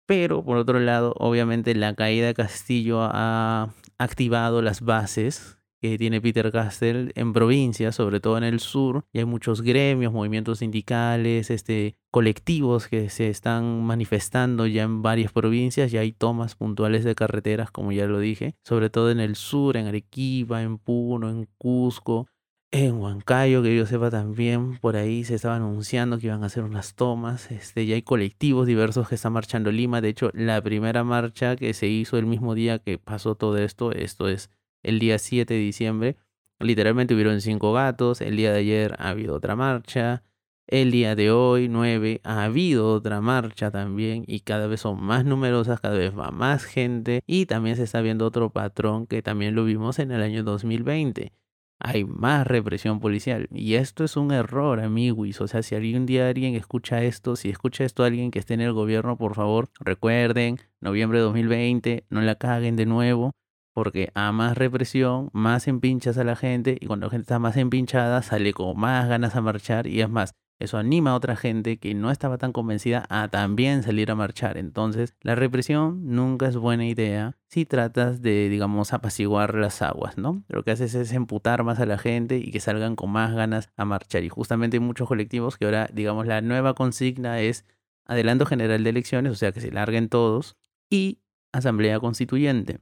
Pero 0.06 0.42
por 0.42 0.56
otro 0.56 0.80
lado, 0.80 1.14
obviamente 1.18 1.74
la 1.74 1.94
caída 1.94 2.26
de 2.26 2.34
Castillo 2.34 3.00
ha 3.02 3.74
activado 3.98 4.62
las 4.62 4.80
bases 4.80 5.57
que 5.80 5.98
tiene 5.98 6.20
Peter 6.20 6.50
Castell 6.50 7.12
en 7.14 7.32
provincias, 7.32 7.94
sobre 7.94 8.20
todo 8.20 8.38
en 8.38 8.44
el 8.44 8.60
sur, 8.60 9.04
y 9.12 9.18
hay 9.18 9.24
muchos 9.24 9.62
gremios, 9.62 10.12
movimientos 10.12 10.58
sindicales, 10.58 11.50
este, 11.50 11.96
colectivos 12.10 12.88
que 12.88 13.10
se 13.10 13.28
están 13.28 13.82
manifestando 13.84 14.66
ya 14.66 14.82
en 14.82 15.02
varias 15.02 15.32
provincias, 15.32 15.90
ya 15.90 16.00
hay 16.00 16.12
tomas 16.12 16.54
puntuales 16.54 17.04
de 17.04 17.14
carreteras, 17.14 17.70
como 17.70 17.92
ya 17.92 18.06
lo 18.06 18.18
dije, 18.18 18.54
sobre 18.64 18.90
todo 18.90 19.10
en 19.10 19.20
el 19.20 19.36
sur, 19.36 19.76
en 19.76 19.86
Arequipa, 19.86 20.62
en 20.62 20.78
Puno, 20.78 21.30
en 21.30 21.48
Cusco, 21.58 22.26
en 22.70 22.96
Huancayo, 22.96 23.62
que 23.62 23.74
yo 23.74 23.86
sepa 23.86 24.10
también, 24.10 24.76
por 24.78 24.96
ahí 24.96 25.24
se 25.24 25.36
estaba 25.36 25.56
anunciando 25.56 26.18
que 26.18 26.26
iban 26.26 26.42
a 26.42 26.46
hacer 26.46 26.64
unas 26.64 26.94
tomas, 26.94 27.50
este, 27.50 27.86
ya 27.86 27.94
hay 27.94 28.02
colectivos 28.02 28.66
diversos 28.66 29.08
que 29.08 29.14
están 29.14 29.32
marchando 29.32 29.72
Lima, 29.72 30.02
de 30.02 30.10
hecho 30.10 30.30
la 30.34 30.60
primera 30.60 31.02
marcha 31.02 31.56
que 31.56 31.72
se 31.72 31.86
hizo 31.86 32.18
el 32.18 32.26
mismo 32.26 32.54
día 32.54 32.78
que 32.78 32.98
pasó 32.98 33.36
todo 33.36 33.56
esto, 33.56 33.92
esto 33.92 34.28
es 34.28 34.50
el 34.82 34.98
día 34.98 35.18
7 35.18 35.54
de 35.54 35.60
diciembre. 35.60 36.16
Literalmente 36.60 37.14
hubieron 37.14 37.40
cinco 37.40 37.72
gatos. 37.72 38.20
El 38.20 38.36
día 38.36 38.52
de 38.52 38.60
ayer 38.60 38.94
ha 38.98 39.10
habido 39.10 39.34
otra 39.34 39.56
marcha. 39.56 40.24
El 40.66 40.90
día 40.90 41.14
de 41.14 41.30
hoy, 41.30 41.68
9, 41.68 42.20
ha 42.24 42.44
habido 42.44 42.92
otra 42.92 43.22
marcha 43.22 43.70
también 43.70 44.24
y 44.26 44.40
cada 44.40 44.66
vez 44.66 44.80
son 44.82 45.02
más 45.02 45.24
numerosas, 45.24 45.80
cada 45.80 45.96
vez 45.96 46.12
va 46.16 46.30
más 46.30 46.64
gente 46.64 47.22
y 47.26 47.46
también 47.46 47.76
se 47.76 47.84
está 47.84 48.02
viendo 48.02 48.26
otro 48.26 48.50
patrón 48.50 49.06
que 49.06 49.22
también 49.22 49.54
lo 49.54 49.64
vimos 49.64 49.98
en 49.98 50.10
el 50.10 50.20
año 50.20 50.42
2020. 50.44 51.32
Hay 51.80 52.04
más 52.04 52.46
represión 52.46 53.00
policial 53.00 53.48
y 53.50 53.76
esto 53.76 54.04
es 54.04 54.18
un 54.18 54.30
error, 54.30 54.80
amiguis. 54.80 55.40
O 55.40 55.48
sea, 55.48 55.62
si 55.62 55.74
algún 55.74 56.04
día 56.04 56.28
alguien 56.28 56.54
escucha 56.54 57.02
esto, 57.02 57.34
si 57.36 57.48
escucha 57.48 57.84
esto 57.84 58.04
alguien 58.04 58.30
que 58.30 58.38
esté 58.38 58.52
en 58.52 58.60
el 58.60 58.74
gobierno, 58.74 59.16
por 59.16 59.36
favor, 59.36 59.70
recuerden, 59.80 60.58
noviembre 60.80 61.18
de 61.18 61.24
2020, 61.24 62.04
no 62.10 62.20
la 62.20 62.34
caguen 62.34 62.76
de 62.76 62.84
nuevo 62.84 63.32
porque 63.78 64.10
a 64.14 64.32
más 64.32 64.58
represión, 64.58 65.30
más 65.32 65.68
empinchas 65.68 66.18
a 66.18 66.24
la 66.24 66.34
gente 66.34 66.76
y 66.80 66.86
cuando 66.86 67.06
la 67.06 67.10
gente 67.10 67.22
está 67.22 67.38
más 67.38 67.56
empinchada 67.56 68.22
sale 68.22 68.52
con 68.52 68.76
más 68.76 69.08
ganas 69.08 69.36
a 69.36 69.40
marchar 69.40 69.86
y 69.86 70.00
es 70.00 70.10
más, 70.10 70.34
eso 70.58 70.78
anima 70.78 71.12
a 71.12 71.14
otra 71.14 71.36
gente 71.36 71.76
que 71.76 71.94
no 71.94 72.10
estaba 72.10 72.38
tan 72.38 72.52
convencida 72.52 73.06
a 73.08 73.28
también 73.28 73.84
salir 73.84 74.10
a 74.10 74.16
marchar. 74.16 74.58
Entonces, 74.58 75.14
la 75.20 75.36
represión 75.36 76.12
nunca 76.12 76.48
es 76.48 76.56
buena 76.56 76.86
idea 76.86 77.36
si 77.46 77.66
tratas 77.66 78.20
de, 78.20 78.48
digamos, 78.48 78.92
apaciguar 78.92 79.54
las 79.54 79.80
aguas, 79.80 80.18
¿no? 80.18 80.42
Lo 80.48 80.64
que 80.64 80.72
haces 80.72 80.96
es 80.96 81.12
emputar 81.12 81.62
más 81.62 81.78
a 81.78 81.86
la 81.86 81.98
gente 81.98 82.38
y 82.38 82.50
que 82.50 82.58
salgan 82.58 82.96
con 82.96 83.12
más 83.12 83.32
ganas 83.32 83.70
a 83.76 83.84
marchar. 83.84 84.24
Y 84.24 84.28
justamente 84.28 84.78
hay 84.78 84.80
muchos 84.80 85.06
colectivos 85.06 85.56
que 85.56 85.66
ahora, 85.66 85.88
digamos, 85.92 86.26
la 86.26 86.40
nueva 86.40 86.74
consigna 86.74 87.40
es 87.42 87.64
adelanto 88.06 88.44
general 88.44 88.82
de 88.82 88.90
elecciones, 88.90 89.30
o 89.30 89.36
sea, 89.36 89.52
que 89.52 89.60
se 89.60 89.70
larguen 89.70 90.08
todos, 90.08 90.56
y 90.90 91.20
asamblea 91.52 92.00
constituyente. 92.00 92.80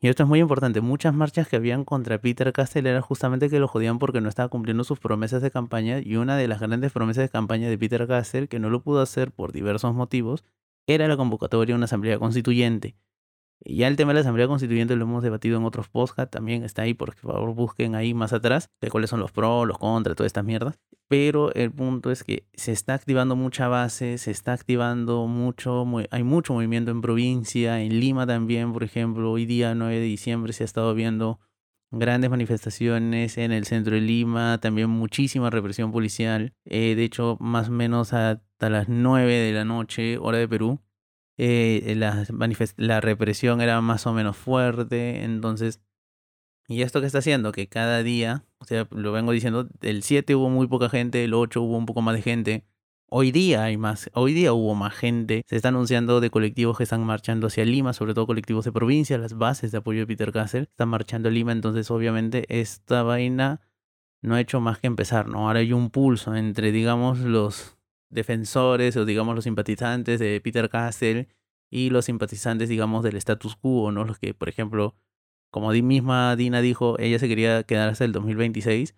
Y 0.00 0.08
esto 0.08 0.22
es 0.22 0.28
muy 0.28 0.40
importante, 0.40 0.80
muchas 0.80 1.14
marchas 1.14 1.48
que 1.48 1.56
habían 1.56 1.84
contra 1.84 2.18
Peter 2.18 2.52
Castell 2.52 2.86
era 2.86 3.00
justamente 3.00 3.48
que 3.48 3.58
lo 3.58 3.68
jodían 3.68 3.98
porque 3.98 4.20
no 4.20 4.28
estaba 4.28 4.48
cumpliendo 4.48 4.84
sus 4.84 4.98
promesas 4.98 5.42
de 5.42 5.50
campaña 5.50 6.00
y 6.00 6.16
una 6.16 6.36
de 6.36 6.48
las 6.48 6.60
grandes 6.60 6.92
promesas 6.92 7.24
de 7.24 7.28
campaña 7.28 7.68
de 7.68 7.78
Peter 7.78 8.06
Castell, 8.06 8.48
que 8.48 8.58
no 8.58 8.70
lo 8.70 8.82
pudo 8.82 9.00
hacer 9.00 9.32
por 9.32 9.52
diversos 9.52 9.94
motivos, 9.94 10.44
era 10.86 11.08
la 11.08 11.16
convocatoria 11.16 11.72
de 11.72 11.76
una 11.76 11.86
asamblea 11.86 12.18
constituyente. 12.18 12.96
Ya 13.64 13.88
el 13.88 13.96
tema 13.96 14.10
de 14.10 14.14
la 14.14 14.20
Asamblea 14.20 14.46
Constituyente 14.46 14.94
lo 14.96 15.04
hemos 15.04 15.22
debatido 15.22 15.58
en 15.58 15.64
otros 15.64 15.88
podcasts, 15.88 16.30
también 16.30 16.62
está 16.62 16.82
ahí, 16.82 16.94
por 16.94 17.14
favor 17.14 17.54
busquen 17.54 17.94
ahí 17.94 18.14
más 18.14 18.32
atrás 18.32 18.70
de 18.80 18.90
cuáles 18.90 19.10
son 19.10 19.20
los 19.20 19.32
pros, 19.32 19.66
los 19.66 19.78
contras, 19.78 20.16
todas 20.16 20.28
estas 20.28 20.44
mierdas. 20.44 20.78
Pero 21.08 21.52
el 21.54 21.70
punto 21.72 22.10
es 22.10 22.24
que 22.24 22.46
se 22.54 22.72
está 22.72 22.94
activando 22.94 23.36
mucha 23.36 23.68
base, 23.68 24.18
se 24.18 24.30
está 24.30 24.52
activando 24.52 25.26
mucho, 25.26 25.84
hay 26.10 26.22
mucho 26.22 26.54
movimiento 26.54 26.90
en 26.90 27.00
provincia, 27.00 27.80
en 27.80 28.00
Lima 28.00 28.26
también, 28.26 28.72
por 28.72 28.82
ejemplo, 28.82 29.30
hoy 29.30 29.46
día 29.46 29.74
9 29.74 29.94
de 29.94 30.00
diciembre 30.00 30.52
se 30.52 30.64
ha 30.64 30.66
estado 30.66 30.94
viendo 30.94 31.38
grandes 31.92 32.30
manifestaciones 32.30 33.38
en 33.38 33.52
el 33.52 33.64
centro 33.66 33.94
de 33.94 34.00
Lima, 34.00 34.58
también 34.60 34.90
muchísima 34.90 35.50
represión 35.50 35.92
policial, 35.92 36.52
eh, 36.64 36.94
de 36.96 37.04
hecho 37.04 37.36
más 37.40 37.68
o 37.68 37.72
menos 37.72 38.12
hasta 38.12 38.70
las 38.70 38.88
9 38.88 39.32
de 39.32 39.52
la 39.52 39.64
noche, 39.64 40.18
hora 40.18 40.38
de 40.38 40.48
Perú, 40.48 40.80
eh, 41.38 41.94
la, 41.96 42.26
la 42.76 43.00
represión 43.00 43.60
era 43.60 43.80
más 43.80 44.06
o 44.06 44.12
menos 44.12 44.36
fuerte, 44.36 45.24
entonces, 45.24 45.80
¿y 46.68 46.82
esto 46.82 47.00
qué 47.00 47.06
está 47.06 47.18
haciendo? 47.18 47.52
Que 47.52 47.68
cada 47.68 48.02
día, 48.02 48.44
o 48.58 48.64
sea, 48.64 48.88
lo 48.90 49.12
vengo 49.12 49.32
diciendo, 49.32 49.68
el 49.82 50.02
7 50.02 50.34
hubo 50.34 50.50
muy 50.50 50.66
poca 50.68 50.88
gente, 50.88 51.24
el 51.24 51.34
8 51.34 51.62
hubo 51.62 51.76
un 51.76 51.86
poco 51.86 52.02
más 52.02 52.14
de 52.16 52.22
gente, 52.22 52.64
Hoy 53.08 53.30
día 53.30 53.62
hay 53.62 53.76
más, 53.76 54.10
hoy 54.14 54.32
día 54.34 54.52
hubo 54.52 54.74
más 54.74 54.92
gente. 54.92 55.44
Se 55.46 55.54
está 55.54 55.68
anunciando 55.68 56.20
de 56.20 56.28
colectivos 56.30 56.76
que 56.76 56.82
están 56.82 57.04
marchando 57.04 57.46
hacia 57.46 57.64
Lima, 57.64 57.92
sobre 57.92 58.14
todo 58.14 58.26
colectivos 58.26 58.64
de 58.64 58.72
provincia, 58.72 59.16
las 59.16 59.34
bases 59.38 59.70
de 59.70 59.78
apoyo 59.78 60.00
de 60.00 60.06
Peter 60.08 60.32
Castle 60.32 60.62
están 60.62 60.88
marchando 60.88 61.28
a 61.28 61.32
Lima, 61.32 61.52
entonces 61.52 61.88
obviamente 61.92 62.46
esta 62.48 63.04
vaina 63.04 63.60
no 64.22 64.34
ha 64.34 64.40
hecho 64.40 64.60
más 64.60 64.80
que 64.80 64.88
empezar, 64.88 65.28
¿no? 65.28 65.46
Ahora 65.46 65.60
hay 65.60 65.72
un 65.72 65.90
pulso 65.90 66.34
entre, 66.34 66.72
digamos, 66.72 67.20
los 67.20 67.75
defensores 68.10 68.96
o 68.96 69.04
digamos 69.04 69.34
los 69.34 69.44
simpatizantes 69.44 70.20
de 70.20 70.40
Peter 70.40 70.68
Castell 70.68 71.28
y 71.70 71.90
los 71.90 72.04
simpatizantes 72.06 72.68
digamos 72.68 73.02
del 73.02 73.16
status 73.16 73.56
quo, 73.56 73.90
¿no? 73.92 74.04
Los 74.04 74.18
que, 74.18 74.34
por 74.34 74.48
ejemplo, 74.48 74.94
como 75.50 75.70
misma 75.70 76.36
Dina 76.36 76.60
dijo, 76.60 76.98
ella 76.98 77.18
se 77.18 77.28
quería 77.28 77.62
quedar 77.64 77.88
hasta 77.88 78.04
el 78.04 78.12
2026, 78.12 78.94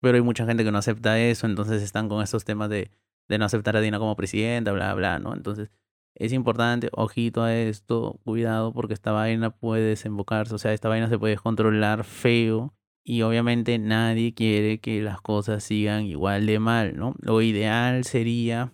pero 0.00 0.16
hay 0.16 0.22
mucha 0.22 0.46
gente 0.46 0.64
que 0.64 0.72
no 0.72 0.78
acepta 0.78 1.20
eso, 1.20 1.46
entonces 1.46 1.82
están 1.82 2.08
con 2.08 2.22
estos 2.22 2.44
temas 2.44 2.70
de, 2.70 2.90
de 3.28 3.38
no 3.38 3.44
aceptar 3.44 3.76
a 3.76 3.80
Dina 3.80 3.98
como 3.98 4.16
presidenta, 4.16 4.72
bla, 4.72 4.94
bla, 4.94 5.18
¿no? 5.18 5.34
Entonces, 5.34 5.70
es 6.14 6.32
importante, 6.32 6.88
ojito 6.92 7.42
a 7.42 7.54
esto, 7.54 8.20
cuidado 8.24 8.72
porque 8.72 8.94
esta 8.94 9.12
vaina 9.12 9.50
puede 9.50 9.84
desembocarse, 9.84 10.54
o 10.54 10.58
sea, 10.58 10.72
esta 10.72 10.88
vaina 10.88 11.08
se 11.08 11.18
puede 11.18 11.36
controlar 11.36 12.04
feo 12.04 12.74
y 13.04 13.22
obviamente 13.22 13.78
nadie 13.78 14.34
quiere 14.34 14.80
que 14.80 15.02
las 15.02 15.20
cosas 15.20 15.64
sigan 15.64 16.04
igual 16.04 16.46
de 16.46 16.58
mal, 16.58 16.96
¿no? 16.96 17.14
Lo 17.20 17.42
ideal 17.42 18.04
sería 18.04 18.72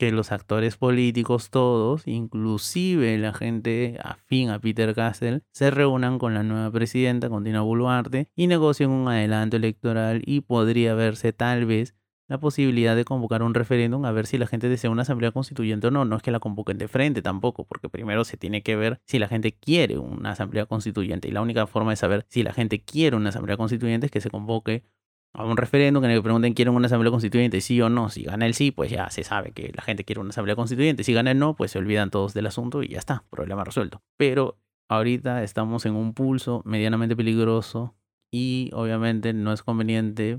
que 0.00 0.12
los 0.12 0.32
actores 0.32 0.78
políticos 0.78 1.50
todos, 1.50 2.06
inclusive 2.06 3.18
la 3.18 3.34
gente 3.34 3.98
afín 4.02 4.48
a 4.48 4.58
Peter 4.58 4.94
Castle, 4.94 5.42
se 5.52 5.70
reúnan 5.70 6.18
con 6.18 6.32
la 6.32 6.42
nueva 6.42 6.70
presidenta, 6.70 7.28
con 7.28 7.44
Dina 7.44 7.60
Boluarte, 7.60 8.30
y 8.34 8.46
negocien 8.46 8.88
un 8.90 9.08
adelanto 9.08 9.58
electoral 9.58 10.22
y 10.24 10.40
podría 10.40 10.94
verse 10.94 11.34
tal 11.34 11.66
vez 11.66 11.94
la 12.30 12.38
posibilidad 12.38 12.94
de 12.94 13.04
convocar 13.04 13.42
un 13.42 13.54
referéndum 13.54 14.04
a 14.04 14.12
ver 14.12 14.24
si 14.24 14.38
la 14.38 14.46
gente 14.46 14.68
desea 14.68 14.88
una 14.88 15.02
asamblea 15.02 15.32
constituyente 15.32 15.88
o 15.88 15.90
no. 15.90 16.04
No 16.04 16.14
es 16.14 16.22
que 16.22 16.30
la 16.30 16.38
convoquen 16.38 16.78
de 16.78 16.86
frente 16.86 17.22
tampoco, 17.22 17.64
porque 17.64 17.88
primero 17.88 18.24
se 18.24 18.36
tiene 18.36 18.62
que 18.62 18.76
ver 18.76 19.00
si 19.04 19.18
la 19.18 19.26
gente 19.26 19.52
quiere 19.52 19.98
una 19.98 20.30
asamblea 20.30 20.66
constituyente. 20.66 21.26
Y 21.26 21.32
la 21.32 21.42
única 21.42 21.66
forma 21.66 21.90
de 21.90 21.96
saber 21.96 22.24
si 22.28 22.44
la 22.44 22.52
gente 22.52 22.84
quiere 22.84 23.16
una 23.16 23.30
asamblea 23.30 23.56
constituyente 23.56 24.06
es 24.06 24.12
que 24.12 24.20
se 24.20 24.30
convoque 24.30 24.84
a 25.32 25.44
un 25.44 25.56
referéndum 25.56 26.04
en 26.04 26.12
el 26.12 26.18
que 26.18 26.22
pregunten 26.22 26.54
quieren 26.54 26.72
una 26.72 26.86
asamblea 26.86 27.10
constituyente, 27.10 27.60
sí 27.60 27.82
o 27.82 27.88
no. 27.88 28.10
Si 28.10 28.22
gana 28.22 28.46
el 28.46 28.54
sí, 28.54 28.70
pues 28.70 28.92
ya 28.92 29.10
se 29.10 29.24
sabe 29.24 29.50
que 29.50 29.72
la 29.74 29.82
gente 29.82 30.04
quiere 30.04 30.20
una 30.20 30.30
asamblea 30.30 30.54
constituyente. 30.54 31.02
Si 31.02 31.12
gana 31.12 31.32
el 31.32 31.38
no, 31.40 31.56
pues 31.56 31.72
se 31.72 31.78
olvidan 31.78 32.10
todos 32.10 32.32
del 32.32 32.46
asunto 32.46 32.84
y 32.84 32.90
ya 32.90 33.00
está, 33.00 33.24
problema 33.30 33.64
resuelto. 33.64 34.04
Pero 34.16 34.56
ahorita 34.88 35.42
estamos 35.42 35.84
en 35.84 35.96
un 35.96 36.14
pulso 36.14 36.62
medianamente 36.64 37.16
peligroso 37.16 37.96
y 38.30 38.70
obviamente 38.72 39.32
no 39.32 39.52
es 39.52 39.64
conveniente 39.64 40.38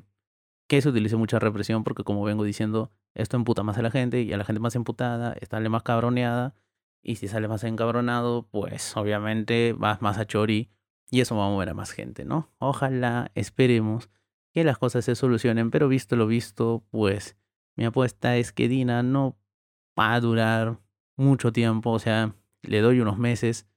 que 0.71 0.81
se 0.81 0.87
utilice 0.87 1.17
mucha 1.17 1.37
represión 1.37 1.83
porque 1.83 2.05
como 2.05 2.23
vengo 2.23 2.45
diciendo, 2.45 2.91
esto 3.13 3.35
emputa 3.35 3.61
más 3.61 3.77
a 3.77 3.81
la 3.81 3.91
gente 3.91 4.21
y 4.21 4.31
a 4.31 4.37
la 4.37 4.45
gente 4.45 4.61
más 4.61 4.73
emputada, 4.73 5.35
sale 5.49 5.67
más 5.67 5.83
cabroneada 5.83 6.55
y 7.03 7.17
si 7.17 7.27
sale 7.27 7.49
más 7.49 7.65
encabronado, 7.65 8.47
pues 8.49 8.95
obviamente 8.95 9.75
vas 9.77 10.01
más 10.01 10.17
a 10.17 10.25
chori 10.25 10.69
y 11.09 11.19
eso 11.19 11.35
va 11.35 11.47
a 11.47 11.49
mover 11.49 11.67
a 11.67 11.73
más 11.73 11.91
gente, 11.91 12.23
¿no? 12.23 12.53
Ojalá, 12.57 13.31
esperemos 13.35 14.09
que 14.53 14.63
las 14.63 14.77
cosas 14.77 15.03
se 15.03 15.15
solucionen, 15.15 15.71
pero 15.71 15.89
visto 15.89 16.15
lo 16.15 16.25
visto, 16.25 16.85
pues 16.89 17.35
mi 17.75 17.83
apuesta 17.83 18.37
es 18.37 18.53
que 18.53 18.69
Dina 18.69 19.03
no 19.03 19.37
va 19.99 20.13
a 20.13 20.21
durar 20.21 20.79
mucho 21.17 21.51
tiempo, 21.51 21.91
o 21.91 21.99
sea, 21.99 22.33
le 22.61 22.79
doy 22.79 23.01
unos 23.01 23.17
meses. 23.17 23.67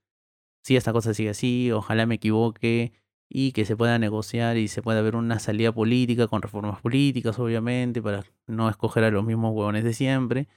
Si 0.63 0.77
esta 0.77 0.93
cosa 0.93 1.13
sigue 1.13 1.31
así, 1.31 1.73
ojalá 1.73 2.05
me 2.05 2.15
equivoque 2.15 2.93
y 3.37 3.51
que 3.51 3.65
se 3.65 3.75
pueda 3.75 3.99
negociar 3.99 4.55
y 4.55 4.69
se 4.69 4.81
pueda 4.81 5.01
ver 5.01 5.17
una 5.17 5.39
salida 5.39 5.73
política 5.73 6.29
con 6.29 6.41
reformas 6.41 6.79
políticas, 6.79 7.37
obviamente, 7.37 8.01
para 8.01 8.23
no 8.47 8.69
escoger 8.69 9.03
a 9.03 9.11
los 9.11 9.25
mismos 9.25 9.51
huevones 9.53 9.83
de 9.83 9.93
siempre, 9.93 10.47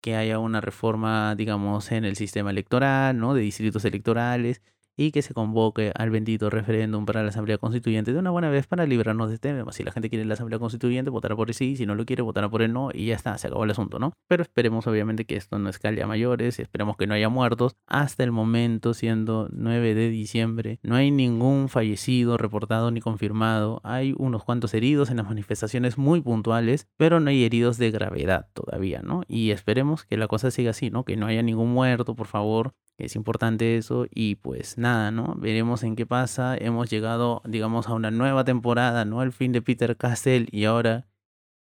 que 0.00 0.16
haya 0.16 0.40
una 0.40 0.60
reforma, 0.60 1.36
digamos, 1.36 1.92
en 1.92 2.04
el 2.04 2.16
sistema 2.16 2.50
electoral, 2.50 3.16
¿no? 3.18 3.34
De 3.34 3.42
distritos 3.42 3.84
electorales 3.84 4.62
y 4.96 5.10
que 5.10 5.22
se 5.22 5.34
convoque 5.34 5.92
al 5.94 6.10
bendito 6.10 6.50
referéndum 6.50 7.06
para 7.06 7.22
la 7.22 7.30
Asamblea 7.30 7.58
Constituyente 7.58 8.12
de 8.12 8.18
una 8.18 8.30
buena 8.30 8.50
vez 8.50 8.66
para 8.66 8.86
librarnos 8.86 9.28
de 9.28 9.34
este 9.34 9.52
tema. 9.52 9.72
Si 9.72 9.82
la 9.82 9.92
gente 9.92 10.08
quiere 10.08 10.24
la 10.24 10.34
Asamblea 10.34 10.58
Constituyente, 10.58 11.10
votará 11.10 11.36
por 11.36 11.48
el 11.48 11.54
sí, 11.54 11.76
si 11.76 11.86
no 11.86 11.94
lo 11.94 12.04
quiere, 12.04 12.22
votará 12.22 12.48
por 12.48 12.62
el 12.62 12.72
no 12.72 12.90
y 12.92 13.06
ya 13.06 13.14
está, 13.14 13.36
se 13.38 13.48
acabó 13.48 13.64
el 13.64 13.70
asunto, 13.70 13.98
¿no? 13.98 14.12
Pero 14.28 14.42
esperemos 14.42 14.86
obviamente 14.86 15.24
que 15.24 15.36
esto 15.36 15.58
no 15.58 15.68
escale 15.68 16.02
a 16.02 16.06
mayores, 16.06 16.58
esperemos 16.58 16.96
que 16.96 17.06
no 17.06 17.14
haya 17.14 17.28
muertos. 17.28 17.76
Hasta 17.86 18.24
el 18.24 18.32
momento, 18.32 18.94
siendo 18.94 19.48
9 19.52 19.94
de 19.94 20.10
diciembre, 20.10 20.78
no 20.82 20.96
hay 20.96 21.10
ningún 21.10 21.68
fallecido 21.68 22.36
reportado 22.36 22.90
ni 22.90 23.00
confirmado. 23.00 23.80
Hay 23.84 24.14
unos 24.16 24.44
cuantos 24.44 24.74
heridos 24.74 25.10
en 25.10 25.18
las 25.18 25.26
manifestaciones 25.26 25.98
muy 25.98 26.20
puntuales, 26.20 26.88
pero 26.96 27.20
no 27.20 27.30
hay 27.30 27.44
heridos 27.44 27.78
de 27.78 27.90
gravedad 27.90 28.48
todavía, 28.54 29.00
¿no? 29.02 29.22
Y 29.28 29.50
esperemos 29.50 30.04
que 30.04 30.16
la 30.16 30.28
cosa 30.28 30.50
siga 30.50 30.70
así, 30.70 30.90
¿no? 30.90 31.04
Que 31.04 31.16
no 31.16 31.26
haya 31.26 31.42
ningún 31.42 31.72
muerto, 31.72 32.14
por 32.14 32.26
favor, 32.26 32.74
es 32.96 33.16
importante 33.16 33.76
eso 33.76 34.06
y 34.10 34.36
pues 34.36 34.78
nada, 34.84 35.10
¿no? 35.10 35.34
Veremos 35.36 35.82
en 35.82 35.96
qué 35.96 36.06
pasa. 36.06 36.56
Hemos 36.56 36.90
llegado, 36.90 37.42
digamos, 37.46 37.88
a 37.88 37.94
una 37.94 38.10
nueva 38.10 38.44
temporada, 38.44 39.04
¿no? 39.04 39.22
El 39.22 39.32
fin 39.32 39.50
de 39.50 39.62
Peter 39.62 39.96
Castell 39.96 40.48
y 40.52 40.64
ahora 40.66 41.08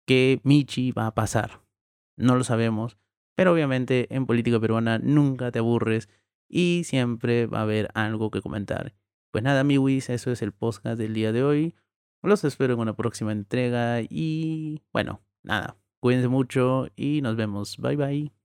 qué 0.06 0.42
Michi 0.44 0.92
va 0.92 1.08
a 1.08 1.14
pasar. 1.14 1.62
No 2.18 2.36
lo 2.36 2.44
sabemos, 2.44 2.98
pero 3.36 3.54
obviamente 3.54 4.14
en 4.14 4.26
política 4.26 4.60
peruana 4.60 5.00
nunca 5.00 5.52
te 5.52 5.60
aburres 5.60 6.10
y 6.50 6.82
siempre 6.86 7.46
va 7.46 7.60
a 7.60 7.64
haber 7.64 7.90
algo 7.94 8.32
que 8.32 8.42
comentar. 8.42 8.94
Pues 9.32 9.44
nada, 9.44 9.62
amiguis, 9.62 10.10
eso 10.10 10.32
es 10.32 10.42
el 10.42 10.52
podcast 10.52 10.98
del 10.98 11.14
día 11.14 11.32
de 11.32 11.44
hoy. 11.44 11.76
Los 12.24 12.44
espero 12.44 12.74
en 12.74 12.80
una 12.80 12.96
próxima 12.96 13.32
entrega 13.32 14.02
y 14.02 14.82
bueno, 14.92 15.22
nada, 15.44 15.78
cuídense 16.00 16.28
mucho 16.28 16.88
y 16.96 17.22
nos 17.22 17.36
vemos. 17.36 17.78
Bye 17.78 17.96
bye. 17.96 18.41